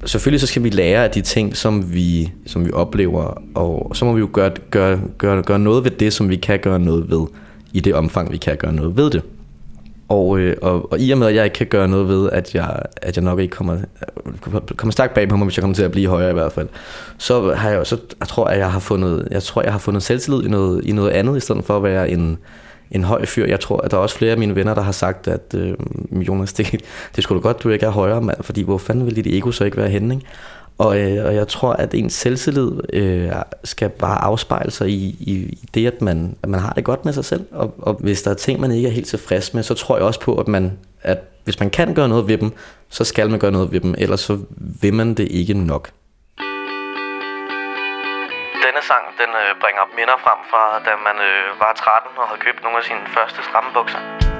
[0.04, 4.04] selvfølgelig så skal vi lære af de ting, som vi, som vi oplever, og så
[4.04, 7.10] må vi jo gøre, gøre, gøre, gøre noget ved det, som vi kan gøre noget
[7.10, 7.26] ved,
[7.72, 9.22] i det omfang, vi kan gøre noget ved det.
[10.12, 12.54] Og, øh, og, og i og med, at jeg ikke kan gøre noget ved, at
[12.54, 13.78] jeg, at jeg nok ikke kommer,
[14.76, 16.68] kommer stærkt bag på mig, hvis jeg kommer til at blive højere i hvert fald,
[17.18, 20.02] så har jeg, så jeg tror, at jeg har fundet, jeg tror, jeg har fundet
[20.02, 22.38] selvtillid i noget, i noget andet, i stedet for at være en,
[22.90, 23.46] en høj fyr.
[23.46, 25.74] Jeg tror, at der er også flere af mine venner, der har sagt, at øh,
[26.12, 26.84] Jonas, det,
[27.16, 29.50] det skulle du godt, du ikke er højere, mand, fordi hvor fanden vil dit ego
[29.50, 30.26] så ikke være henne, ikke?
[30.78, 33.32] Og, øh, og jeg tror, at ens selvtillid øh,
[33.64, 35.32] skal bare afspejle sig i, i,
[35.62, 37.46] i det, at man, at man har det godt med sig selv.
[37.52, 40.04] Og, og hvis der er ting, man ikke er helt tilfreds med, så tror jeg
[40.04, 42.52] også på, at, man, at hvis man kan gøre noget ved dem,
[42.88, 44.38] så skal man gøre noget ved dem, ellers så
[44.82, 45.90] vil man det ikke nok.
[48.64, 52.40] Denne sang, den øh, bringer minder frem fra, da man øh, var 13 og havde
[52.40, 54.31] købt nogle af sine første strammebukser.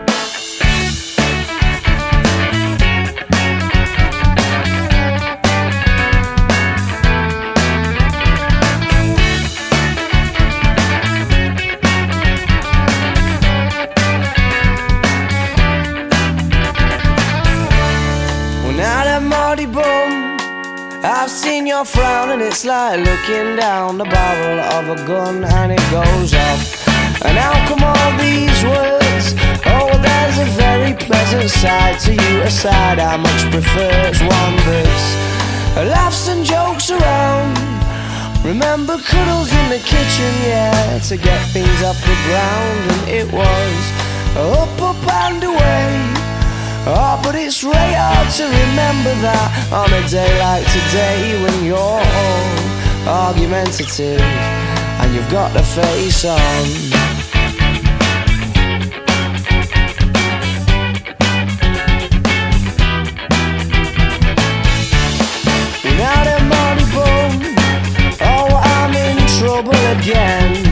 [22.53, 26.87] It's like looking down the barrel of a gun, and it goes off.
[27.25, 29.33] And how come all these words?
[29.65, 33.91] Oh, there's a very pleasant side to you, a side I much prefer.
[34.05, 35.09] It's one that's
[35.97, 37.57] laughs and jokes around.
[38.45, 43.83] Remember cuddles in the kitchen, yeah, to get things off the ground, and it was
[44.37, 46.22] up, up and away.
[46.85, 51.79] Oh, but it's really hard to remember that on a day like today when you're
[51.79, 56.39] all argumentative and you've got the face on.
[66.03, 66.83] Now that money
[68.27, 70.72] oh, I'm in trouble again,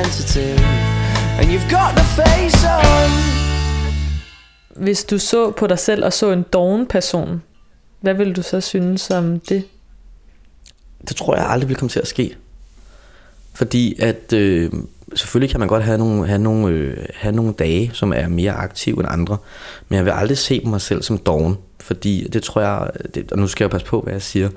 [0.00, 0.60] argumentative
[1.38, 3.10] and you've got the face on.
[4.84, 7.42] Hvis du så på dig selv og så en doven person,
[8.00, 9.64] hvad vil du så synes om det?
[11.08, 12.36] Det tror jeg aldrig vil komme til at ske.
[13.54, 14.72] Fordi at øh,
[15.14, 18.52] selvfølgelig kan man godt have nogle, have, nogle, øh, have nogle dage, som er mere
[18.52, 19.36] aktive end andre.
[19.88, 21.56] Men jeg vil aldrig se mig selv som doven.
[21.80, 24.48] Fordi det tror jeg, det, og nu skal jeg passe på, hvad jeg siger,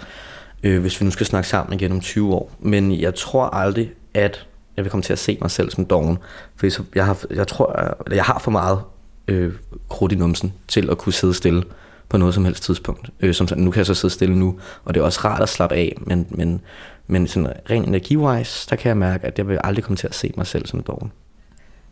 [0.64, 2.52] øh, hvis vi nu skal snakke sammen igen om 20 år.
[2.60, 4.46] Men jeg tror aldrig, at
[4.78, 6.18] jeg vil komme til at se mig selv som doven.
[6.56, 8.80] Fordi så, jeg, har, jeg tror, jeg, jeg har for meget
[9.28, 9.54] øh,
[9.90, 11.64] krudt i numsen til at kunne sidde stille
[12.10, 13.10] på noget som helst tidspunkt.
[13.20, 15.42] Øh, som, sådan, nu kan jeg så sidde stille nu, og det er også rart
[15.42, 16.62] at slappe af, men, men,
[17.08, 20.16] men sådan ren energi-wise, der kan jeg mærke, at jeg vil aldrig komme til at
[20.16, 21.12] se mig selv som doven.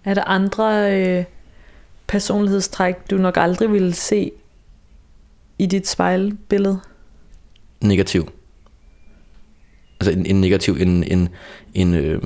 [0.05, 1.23] Er der andre øh,
[2.07, 4.32] personlighedstræk, du nok aldrig ville se
[5.59, 6.79] i dit spejlbillede?
[7.82, 8.32] Negativ.
[9.99, 11.29] Altså en, en negativ, en, en,
[11.73, 12.21] en øh,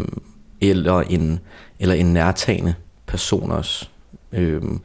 [0.70, 1.40] eller en,
[1.80, 2.76] eller en nærtagende
[3.08, 3.88] person også.
[4.32, 4.80] Øhm,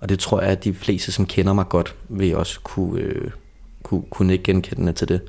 [0.00, 3.30] og det tror jeg, at de fleste, som kender mig godt, vil også kunne, øh,
[3.82, 5.20] kunne, kunne ikke genkende til det.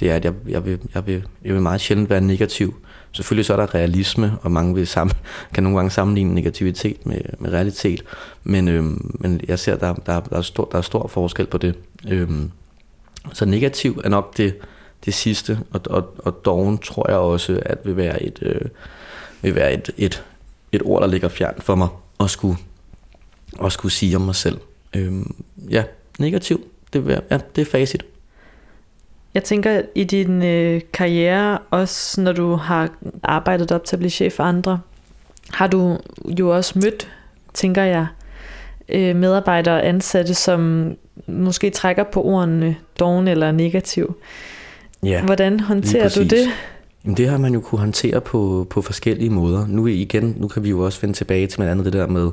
[0.00, 2.74] Det er, at jeg, jeg, vil, jeg, vil, jeg vil meget sjældent være negativ.
[3.12, 5.16] Selvfølgelig så er der realisme, og mange vil sammen,
[5.54, 8.04] kan nogle gange sammenligne negativitet med, med realitet.
[8.44, 11.46] Men, øhm, men jeg ser, at der, der, der, er stor, der er stor forskel
[11.46, 11.74] på det.
[12.08, 12.50] Øhm,
[13.32, 14.56] så negativ er nok det,
[15.04, 18.60] det sidste, og, og, og doven tror jeg også, at vil være et, øh,
[19.42, 20.24] vil være et, et,
[20.72, 21.88] et ord, der ligger fjernt for mig
[22.20, 22.56] at skulle,
[23.64, 24.58] at skulle sige om mig selv.
[24.96, 25.34] Øhm,
[25.70, 25.84] ja,
[26.18, 28.04] negativ, det, vil, ja, det er facit.
[29.34, 32.90] Jeg tænker, i din øh, karriere, også når du har
[33.22, 34.80] arbejdet op til at blive chef for andre,
[35.50, 35.98] har du
[36.38, 37.10] jo også mødt,
[37.54, 38.06] tænker jeg,
[38.88, 40.92] øh, medarbejdere og ansatte, som
[41.26, 44.16] måske trækker på ordene doven eller negativ.
[45.02, 46.48] Ja, Hvordan lige håndterer du det?
[47.04, 49.66] Jamen det har man jo kunne håndtere på, på forskellige måder.
[49.66, 52.30] Nu igen, nu kan vi jo også vende tilbage til blandt andet det der med,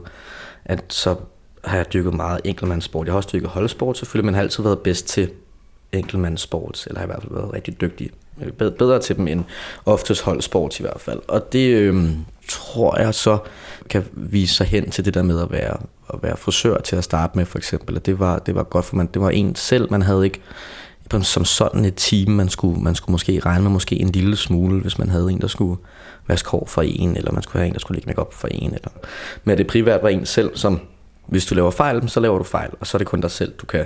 [0.65, 1.15] at så
[1.63, 3.07] har jeg dykket meget enkeltmandssport.
[3.07, 5.29] Jeg har også dykket holdsport selvfølgelig, men har altid været bedst til
[5.91, 8.09] enkeltmandssport, eller har i hvert fald været rigtig dygtig.
[8.41, 9.43] Øh, bedre til dem end
[9.85, 11.19] oftest holdsport i hvert fald.
[11.27, 12.09] Og det øh,
[12.47, 13.37] tror jeg så
[13.89, 15.77] kan vise sig hen til det der med at være,
[16.13, 17.95] at være frisør til at starte med for eksempel.
[17.95, 20.41] Og det var, det var godt, for man, det var en selv, man havde ikke
[21.21, 24.81] som sådan et team, man skulle, man skulle måske regne med måske en lille smule,
[24.81, 25.81] hvis man havde en, der skulle
[26.27, 28.73] vaske hår for en, eller man skulle have en, der skulle lægge makeup for en.
[28.73, 28.89] Eller.
[29.43, 30.79] Men det primært var en selv, som
[31.27, 33.53] hvis du laver fejl, så laver du fejl, og så er det kun dig selv,
[33.57, 33.85] du kan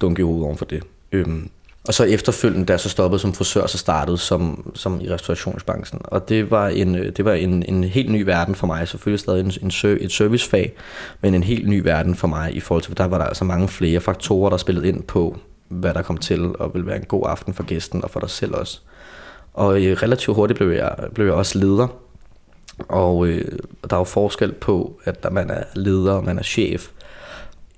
[0.00, 0.82] dunke i hovedet for det.
[1.12, 1.50] Øhm,
[1.88, 6.00] og så efterfølgende, da jeg så stoppede som frisør, så startede som, som i restaurationsbranchen.
[6.04, 8.88] Og det var en, øh, det var en, en helt ny verden for mig.
[8.88, 10.72] Selvfølgelig stadig en, en, et servicefag,
[11.20, 13.44] men en helt ny verden for mig i forhold til, for der var der altså
[13.44, 15.38] mange flere faktorer, der spillede ind på,
[15.72, 18.30] hvad der kom til og ville være en god aften for gæsten og for dig
[18.30, 18.80] selv også.
[19.54, 21.88] Og øh, relativt hurtigt blev jeg, blev jeg også leder.
[22.88, 23.58] Og øh,
[23.90, 26.88] der er jo forskel på, at man er leder og man er chef.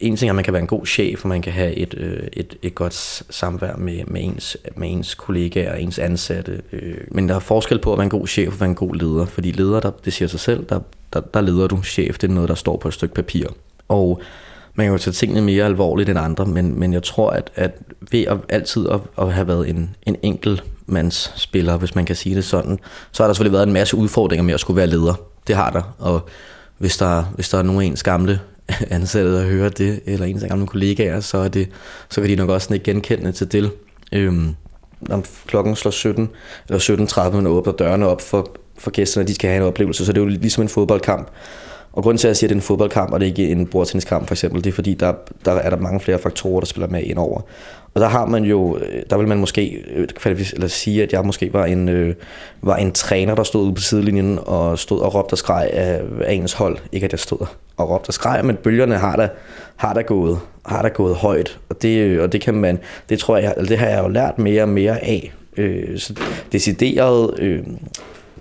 [0.01, 1.95] En ting er, at man kan være en god chef, og man kan have et,
[1.97, 2.95] øh, et, et godt
[3.31, 6.63] samvær med, med, ens, med ens kollegaer og ens ansatte.
[6.73, 6.97] Øh.
[7.09, 9.27] Men der er forskel på at være en god chef og være en god leder.
[9.27, 10.81] Fordi leder, der, det siger sig selv, der,
[11.13, 12.19] der, der leder du chef.
[12.19, 13.47] Det er noget, der står på et stykke papir.
[13.89, 14.21] Og
[14.75, 17.79] man kan jo tage tingene mere alvorligt end andre, men, men jeg tror, at, at
[18.11, 22.45] ved at altid at, at have været en, en enkeltmandsspiller, hvis man kan sige det
[22.45, 22.79] sådan,
[23.13, 25.15] så har der selvfølgelig været en masse udfordringer med at skulle være leder.
[25.47, 26.29] Det har der, og
[26.79, 28.41] hvis der, hvis der er nogen af ens gamle
[28.91, 31.69] ansatte, der hører det, eller ens gamle kollegaer, så, er det,
[32.11, 33.71] så kan de nok også ikke genkende til det.
[34.13, 34.55] Øhm,
[35.01, 36.31] når klokken slår 17,
[36.69, 40.13] eller 17.30, man åbner dørene op for, for gæsterne, de skal have en oplevelse, så
[40.13, 41.29] det er jo ligesom en fodboldkamp.
[41.95, 43.51] Og grunden til, at jeg siger, at det er en fodboldkamp, og det er ikke
[43.51, 45.13] en bordtenniskamp for eksempel, det er fordi, der,
[45.45, 47.41] der er der mange flere faktorer, der spiller med ind over.
[47.95, 51.25] Og der har man jo, øh, der vil man måske øh, eller sige, at jeg
[51.25, 52.15] måske var en, øh,
[52.63, 56.03] var en træner, der stod ude på sidelinjen og stod og råbte og skreg af,
[56.25, 56.79] af ens hold.
[56.93, 59.29] Ikke at jeg stod og råbte og skreg, men bølgerne har da,
[59.77, 61.59] har da gået, har der gået højt.
[61.69, 62.79] Og det, øh, og det kan man,
[63.09, 65.33] det tror jeg, eller det har jeg jo lært mere og mere af.
[65.57, 66.15] Øh, så
[66.53, 67.63] decideret, øh,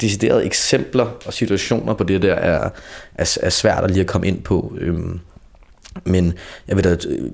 [0.03, 2.69] deciderede eksempler og situationer på det der er,
[3.15, 4.77] er, er svært at lige at komme ind på.
[4.77, 5.19] Øhm,
[6.03, 6.33] men
[6.67, 7.31] jeg vil da øh,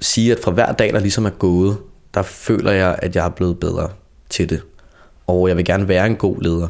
[0.00, 1.78] sige, at fra hver dag, der ligesom er gået,
[2.14, 3.88] der føler jeg, at jeg er blevet bedre
[4.30, 4.62] til det.
[5.26, 6.68] Og jeg vil gerne være en god leder.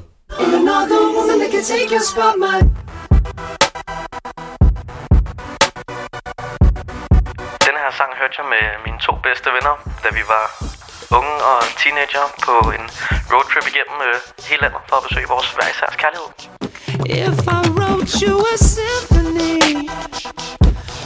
[7.67, 9.75] Den her sang hørte jeg med mine to bedste venner,
[10.05, 10.76] da vi var
[11.11, 12.85] unge og teenager på en
[13.33, 14.17] roadtrip igennem øh,
[14.49, 16.31] hele landet for at besøge vores hver isærs kærlighed.
[17.25, 19.89] If I wrote you a symphony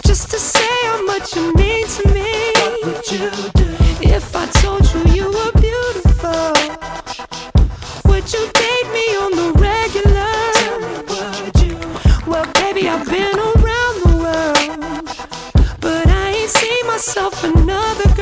[0.08, 2.30] just to say how much you mean to me,
[2.60, 3.28] what would you
[3.60, 3.68] do?
[4.16, 6.50] If I told you you were beautiful,
[8.08, 10.34] would you date me on the regular?
[10.60, 11.76] Tell me, would you?
[12.30, 15.04] Well, baby, I've been around the world,
[15.84, 18.19] but I ain't seen myself another girl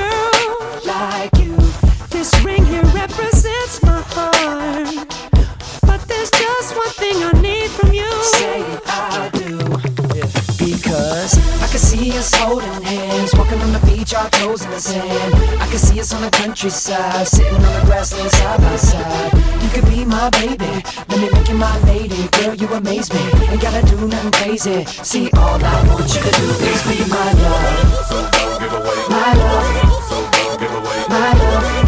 [12.38, 15.34] holding hands, walking on the beach, our toes in the sand.
[15.60, 19.32] I can see us on the countryside, sitting on the grassland side by side.
[19.62, 20.72] You could be my baby,
[21.08, 22.28] let me make you my lady.
[22.38, 23.20] Girl, you amaze me,
[23.50, 24.84] ain't gotta do nothing crazy.
[24.84, 28.06] See, all I want you to do is be my love.
[28.08, 30.04] So don't give away, my love.
[30.08, 31.87] So don't give away my love.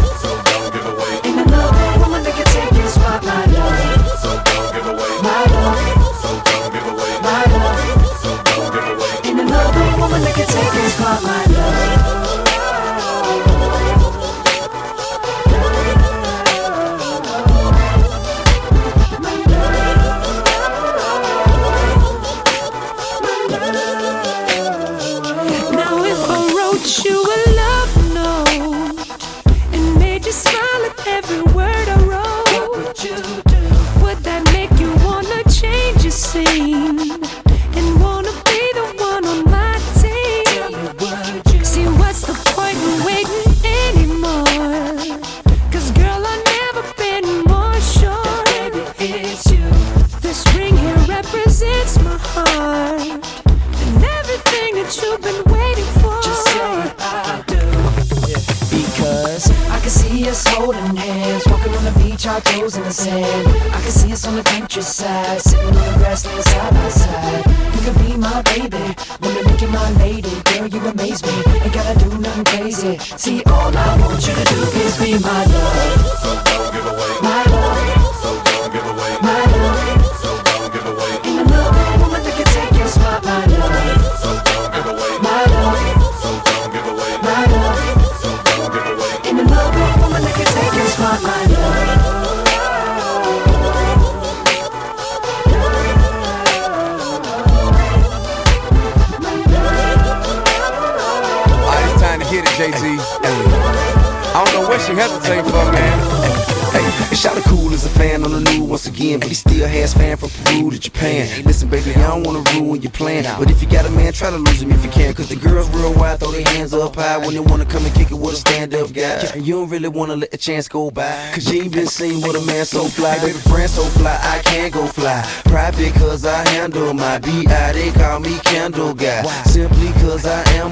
[119.41, 122.21] And you don't really wanna let the chance go by, cause you ain't been seen
[122.21, 125.27] with a man so fly, baby, friend so fly, I can't go fly.
[125.45, 130.69] Private cause I handle my B.I., they call me Candle Guy, simply cause I am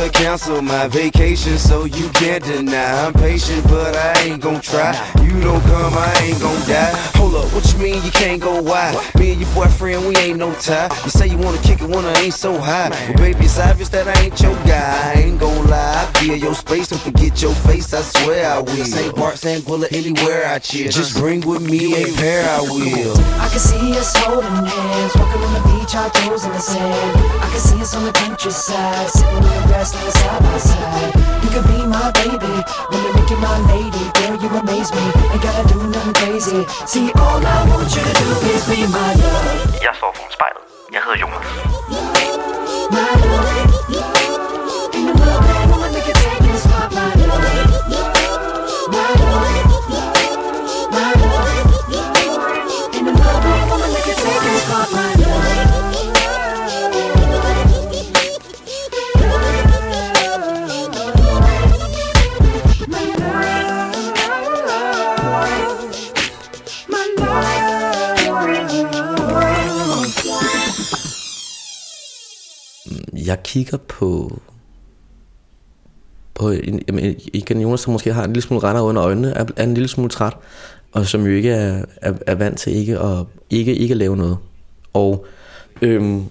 [0.00, 3.04] to cancel my vacation, so you can't deny.
[3.04, 4.92] I'm patient, but I ain't gon' try.
[5.22, 6.92] You don't come, I ain't gon' die.
[7.16, 8.96] Hold up, what you mean you can't go wide?
[9.16, 10.88] Me and your boyfriend, we ain't no tie.
[11.04, 12.88] You say you wanna kick it when I ain't so high.
[12.90, 15.12] Well, baby, it's obvious that I ain't your guy.
[15.14, 16.08] I ain't gon' lie.
[16.08, 18.84] I feel your space, don't forget your face, I swear I will.
[18.84, 19.14] St.
[19.14, 19.66] Bart, St.
[19.66, 20.90] Bullet, anywhere I chill.
[20.90, 23.18] Just bring with me a pair, I will.
[23.38, 27.16] I can see us holding hands, walking on the beach, our toes in the sand.
[27.42, 31.12] I can see us on the countryside, sitting on the side by side.
[31.42, 32.54] You could be my baby,
[32.90, 34.04] wanna make you my lady.
[34.18, 36.60] Girl, you amaze me, ain't gotta do nothing crazy.
[36.86, 39.82] See, all I want you to do is be my love.
[39.86, 40.64] Jeg står foran spejlet.
[40.92, 41.46] Jeg hedder Jonas.
[42.94, 43.69] My love.
[73.30, 74.40] Jeg kigger på...
[76.34, 79.44] på en, jamen, igen, Jonas, som måske har en lille smule render under øjnene, er,
[79.56, 80.36] er en lille smule træt,
[80.92, 84.16] og som jo ikke er, er, er vant til ikke at, ikke, ikke at lave
[84.16, 84.38] noget.
[84.92, 85.26] Og
[85.82, 86.24] øhm,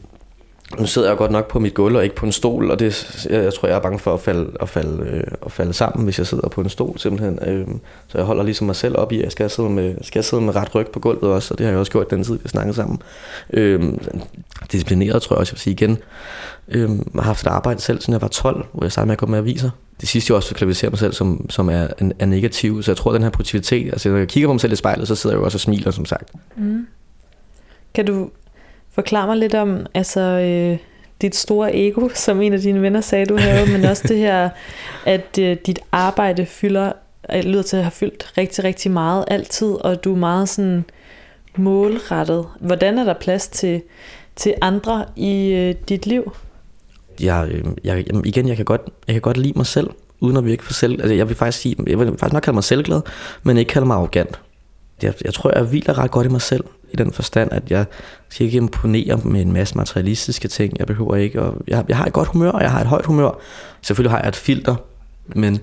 [0.77, 3.25] nu sidder jeg godt nok på mit gulv og ikke på en stol, og det,
[3.29, 6.03] jeg, jeg tror, jeg er bange for at falde, at, falde, øh, at falde sammen,
[6.03, 7.39] hvis jeg sidder på en stol simpelthen.
[7.47, 7.67] Øh,
[8.07, 10.41] så jeg holder ligesom mig selv op i, at jeg skal sidde med, skal sidde
[10.41, 12.49] med ret ryg på gulvet også, og det har jeg også gjort den tid, vi
[12.49, 13.01] snakkede sammen.
[13.53, 13.93] Øh,
[14.71, 15.97] disciplineret, tror jeg også, jeg vil sige igen.
[16.67, 19.13] Øh, jeg har haft et arbejde selv, siden jeg var 12, hvor jeg startede med
[19.13, 19.69] at gå med aviser.
[20.01, 21.87] Det sidste jeg også klassificerer mig selv som, som er,
[22.19, 24.61] er negativ, så jeg tror, at den her positivitet, altså når jeg kigger på mig
[24.61, 26.31] selv i spejlet, så sidder jeg jo også og smiler, som sagt.
[26.57, 26.87] Mm.
[27.93, 28.29] Kan du
[28.91, 30.77] Forklar mig lidt om altså, øh,
[31.21, 34.49] dit store ego, som en af dine venner sagde, du havde, men også det her,
[35.05, 36.91] at øh, dit arbejde fylder,
[37.33, 40.85] øh, lyder til at have fyldt rigtig, rigtig meget altid, og du er meget sådan
[41.57, 42.45] målrettet.
[42.59, 43.81] Hvordan er der plads til,
[44.35, 46.33] til andre i øh, dit liv?
[47.21, 50.45] Øh, jeg, jeg, igen, jeg kan, godt, jeg kan godt lide mig selv, uden at
[50.45, 51.01] virke for selv.
[51.01, 53.01] Altså, jeg vil faktisk sige, jeg vil faktisk nok kalde mig selvglad,
[53.43, 54.39] men ikke kalde mig arrogant.
[55.01, 57.85] Jeg, jeg tror, jeg hviler ret godt i mig selv, i den forstand, at jeg
[58.29, 60.79] skal ikke imponere med en masse materialistiske ting.
[60.79, 63.05] Jeg behøver ikke, og jeg, jeg har et godt humør, og jeg har et højt
[63.05, 63.39] humør.
[63.81, 64.75] Selvfølgelig har jeg et filter,
[65.35, 65.59] men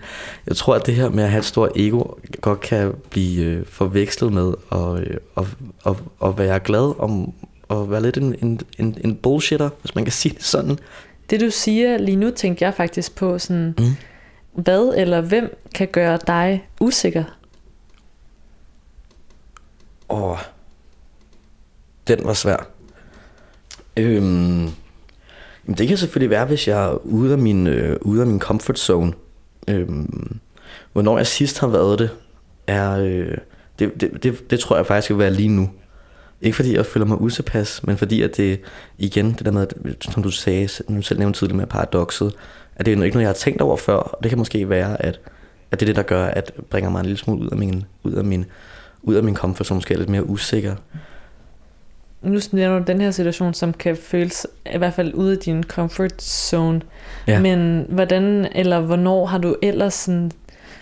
[0.46, 2.02] jeg tror, at det her med at have et stort ego,
[2.40, 5.44] godt kan blive øh, forvekslet med at, øh, at,
[5.86, 7.32] at, at være glad om
[7.70, 10.78] at være lidt en, en, en, en bullshitter, hvis man kan sige det sådan.
[11.30, 13.96] Det du siger lige nu, tænkte jeg faktisk på sådan, mm.
[14.62, 17.24] hvad eller hvem kan gøre dig usikker?
[20.08, 20.38] Åh,
[22.08, 22.66] den var svær.
[23.96, 24.70] Øhm,
[25.78, 28.78] det kan selvfølgelig være, hvis jeg er ude af min, øh, ude af min comfort
[28.78, 29.12] zone.
[29.68, 30.38] Øhm,
[30.92, 32.10] hvornår jeg sidst har været det,
[32.66, 33.38] er, øh,
[33.78, 35.70] det, det, det, det tror jeg faktisk vil være lige nu.
[36.40, 38.60] Ikke fordi jeg føler mig utilpas, men fordi at det
[38.98, 42.34] igen, det der med, at, som du sagde, som du selv nævnte tidligere med paradokset,
[42.76, 45.02] at det er ikke noget, jeg har tænkt over før, og det kan måske være,
[45.02, 45.20] at,
[45.70, 47.84] at det er det, der gør, at bringer mig en lille smule ud af min,
[48.02, 48.44] ud af min,
[49.02, 50.76] ud af min comfort, som måske er lidt mere usikker.
[52.22, 55.62] Nu nævner du den her situation, som kan føles i hvert fald ude af din
[55.62, 56.80] comfort zone.
[57.26, 57.40] Ja.
[57.40, 60.30] Men hvordan eller hvornår har du ellers sådan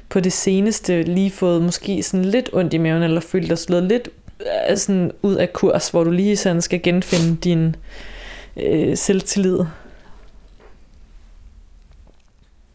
[0.08, 3.82] på det seneste lige fået måske sådan lidt ondt i maven, eller følt dig slået
[3.84, 4.08] lidt
[4.40, 7.76] øh, sådan ud af kurs, hvor du lige sådan skal genfinde din
[8.56, 9.58] øh, selvtillid?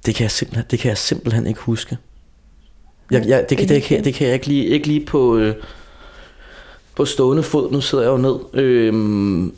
[0.05, 1.97] Det kan, jeg simpelthen, det kan jeg simpelthen ikke huske.
[3.11, 5.55] Jeg, jeg, det, kan, det, kan, det kan jeg ikke lige, ikke lige på, øh,
[6.99, 7.71] på stående fod.
[7.71, 8.35] Nu sidder jeg jo ned.
[8.63, 9.53] Øhm,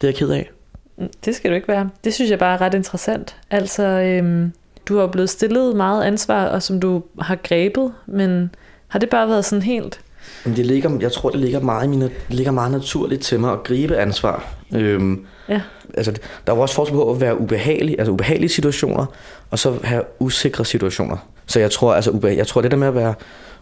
[0.00, 0.50] det er jeg ked af.
[0.98, 1.90] Mm, Det skal du ikke være.
[2.04, 3.36] Det synes jeg bare er ret interessant.
[3.50, 4.52] Altså, øhm,
[4.88, 8.50] du har blevet stillet meget ansvar, og som du har grebet, men
[8.88, 10.00] har det bare været sådan helt...
[10.44, 13.40] Men det ligger, jeg tror, det ligger meget, i mine, det ligger meget naturligt til
[13.40, 14.54] mig at gribe ansvar.
[14.74, 15.60] Øhm, Ja.
[15.94, 16.12] altså,
[16.46, 19.06] der er jo også forskel på at være ubehagelig, altså ubehagelige situationer,
[19.50, 21.16] og så have usikre situationer.
[21.46, 23.14] Så jeg tror, altså, jeg tror det der med at være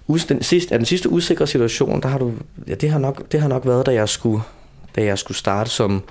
[0.08, 2.32] den sidste, den sidste usikre situation, der har du,
[2.68, 4.42] ja, det har nok, det har nok været, da jeg skulle,
[4.96, 6.02] da jeg skulle starte som,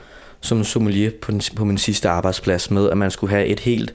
[0.41, 3.93] som sommelier på, den, på min sidste arbejdsplads med, at man skulle have et helt,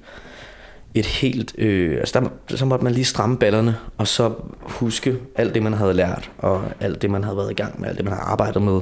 [0.94, 5.54] et helt, øh, altså der, så måtte man lige stramme ballerne, og så huske alt
[5.54, 8.04] det, man havde lært, og alt det, man havde været i gang med, alt det,
[8.04, 8.80] man har arbejdet med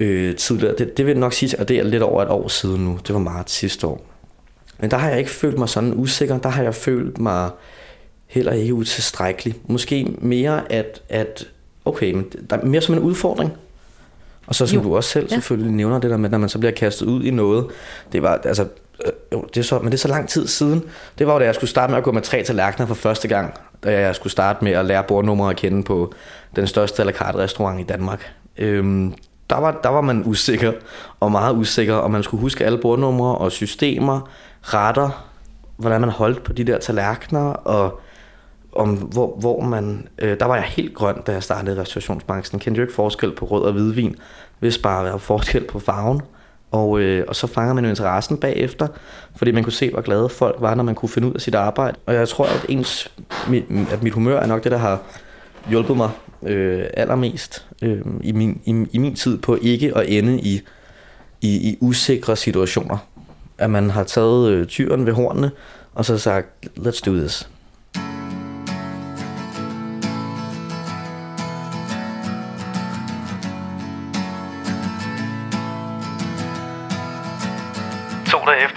[0.00, 0.74] øh, tidligere.
[0.78, 2.98] Det, det vil jeg nok sige, at det er lidt over et år siden nu.
[3.06, 4.06] Det var marts sidste år.
[4.78, 6.38] Men der har jeg ikke følt mig sådan usikker.
[6.38, 7.50] Der har jeg følt mig
[8.30, 9.54] heller ikke utilstrækkelig.
[9.66, 11.44] Måske mere, at, at
[11.84, 13.52] okay, men der er mere som en udfordring.
[14.46, 14.84] Og så som Jo.
[14.84, 15.34] du også selv Ja.
[15.34, 17.66] selvfølgelig nævner det der med, når man så bliver kastet ud i noget.
[18.12, 18.62] Det var, altså,
[19.06, 20.82] øh, jo, det er så, men det er så lang tid siden.
[21.18, 23.28] Det var jo, da jeg skulle starte med at gå med tre tallerkener for første
[23.28, 23.54] gang.
[23.84, 26.12] Da jeg skulle starte med at lære bordnumre at kende på
[26.56, 28.32] den største à la carte restaurant i Danmark.
[28.58, 29.14] Øhm,
[29.50, 30.72] der, var, der var man usikker,
[31.20, 34.28] og meget usikker, og man skulle huske alle bordnumre og systemer,
[34.62, 35.26] retter,
[35.76, 38.00] hvordan man holdt på de der tallerkener, og
[38.72, 40.08] om hvor, hvor man...
[40.18, 42.60] Øh, der var jeg helt grøn, da jeg startede i restaurationsbranchen.
[42.60, 44.16] Kendte jo ikke forskel på rød og hvidvin,
[44.58, 46.20] hvis bare der var forskel på farven.
[46.70, 48.88] Og, øh, og så fanger man jo interessen bagefter,
[49.36, 51.54] fordi man kunne se, hvor glade folk var, når man kunne finde ud af sit
[51.54, 51.96] arbejde.
[52.06, 53.12] Og jeg tror, at, ens,
[53.48, 55.00] mit, at mit humør er nok det, der har
[55.68, 56.10] hjulpet mig
[56.42, 60.60] øh, allermest øh, i, min, i, i min tid på ikke at ende i,
[61.40, 62.98] i, i usikre situationer.
[63.58, 65.50] At man har taget øh, tyren ved hornene,
[65.94, 66.48] og så sagt,
[66.78, 67.48] let's do this.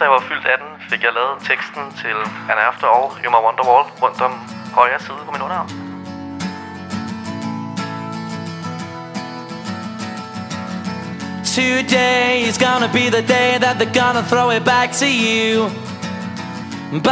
[0.03, 2.17] Efter jeg var fyldt 18, fik jeg lavet teksten til
[2.51, 4.33] An After All, You My Wonderwall rundt om
[4.73, 5.67] højre side på min underarm.
[11.55, 15.69] Today is gonna be the day that they're gonna throw it back to you.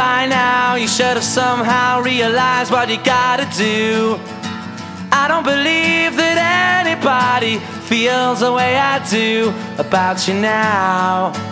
[0.00, 3.84] By now, you should have somehow realized what you gotta do.
[5.20, 6.36] I don't believe that
[6.80, 7.54] anybody
[7.90, 9.30] feels the way I do
[9.84, 11.51] about you now.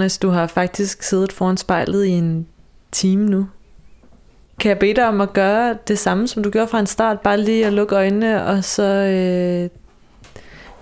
[0.00, 2.48] Jonas, du har faktisk siddet foran spejlet i en
[2.92, 3.48] time nu.
[4.58, 7.20] Kan jeg bede dig om at gøre det samme, som du gjorde fra en start?
[7.20, 9.70] Bare lige at lukke øjnene, og så øh,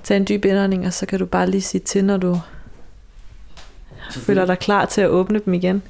[0.02, 2.40] tage en dyb indånding, og så kan du bare lige sige til, når du
[4.10, 5.82] føler dig klar til at åbne dem igen.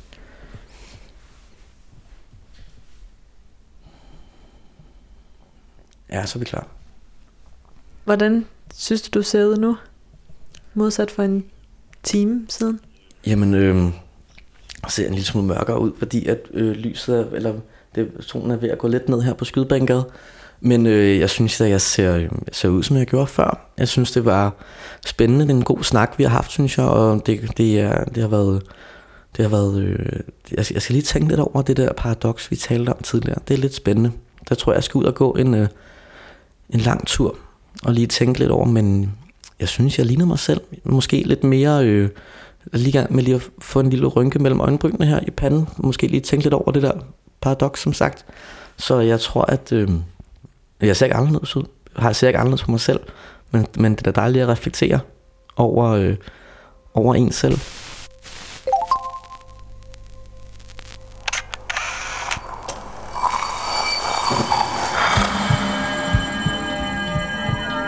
[6.11, 6.67] Ja, så er vi klar.
[8.05, 9.77] Hvordan synes du, du ser ud nu?
[10.75, 11.45] Modsat for en
[12.03, 12.81] time siden.
[13.29, 13.93] Jamen, øh,
[14.89, 17.55] ser en lille smule mørkere ud, fordi at øh, lyset er, eller
[17.95, 20.05] det, solen er ved at gå lidt ned her på Skydebænkade.
[20.61, 23.71] Men øh, jeg synes, at jeg ser, øh, jeg ser ud, som jeg gjorde før.
[23.79, 24.55] Jeg synes, det var
[25.07, 25.45] spændende.
[25.45, 26.87] Det er en god snak, vi har haft, synes jeg.
[26.87, 28.63] Og det, det, er, det har været...
[29.37, 30.21] Det har været øh,
[30.57, 33.39] jeg, skal- jeg skal lige tænke lidt over det der paradoks, vi talte om tidligere.
[33.49, 34.11] Det er lidt spændende.
[34.49, 35.69] Der tror jeg, jeg skal ud og gå en, øh,
[36.71, 37.37] en lang tur.
[37.85, 39.13] Og lige tænke lidt over, men
[39.61, 40.61] jeg synes, jeg ligner mig selv.
[40.85, 41.85] Måske lidt mere...
[41.87, 42.09] Øh,
[42.73, 45.69] lige gang med lige at få en lille rynke mellem øjenbrynene her i panden.
[45.77, 46.93] Måske lige tænke lidt over det der
[47.41, 48.25] paradoks, som sagt.
[48.77, 49.91] Så jeg tror, at øh,
[50.81, 51.65] jeg ser ikke anderledes ud.
[51.97, 53.01] Jeg har ser ikke anderledes på mig selv.
[53.51, 55.01] Men, men det er da dejligt at reflektere
[55.57, 56.17] over, øh,
[56.95, 57.59] over en selv.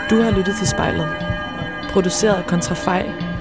[0.09, 1.07] Du har lyttet til spejlet.
[1.91, 3.30] Produceret af Kontrafej,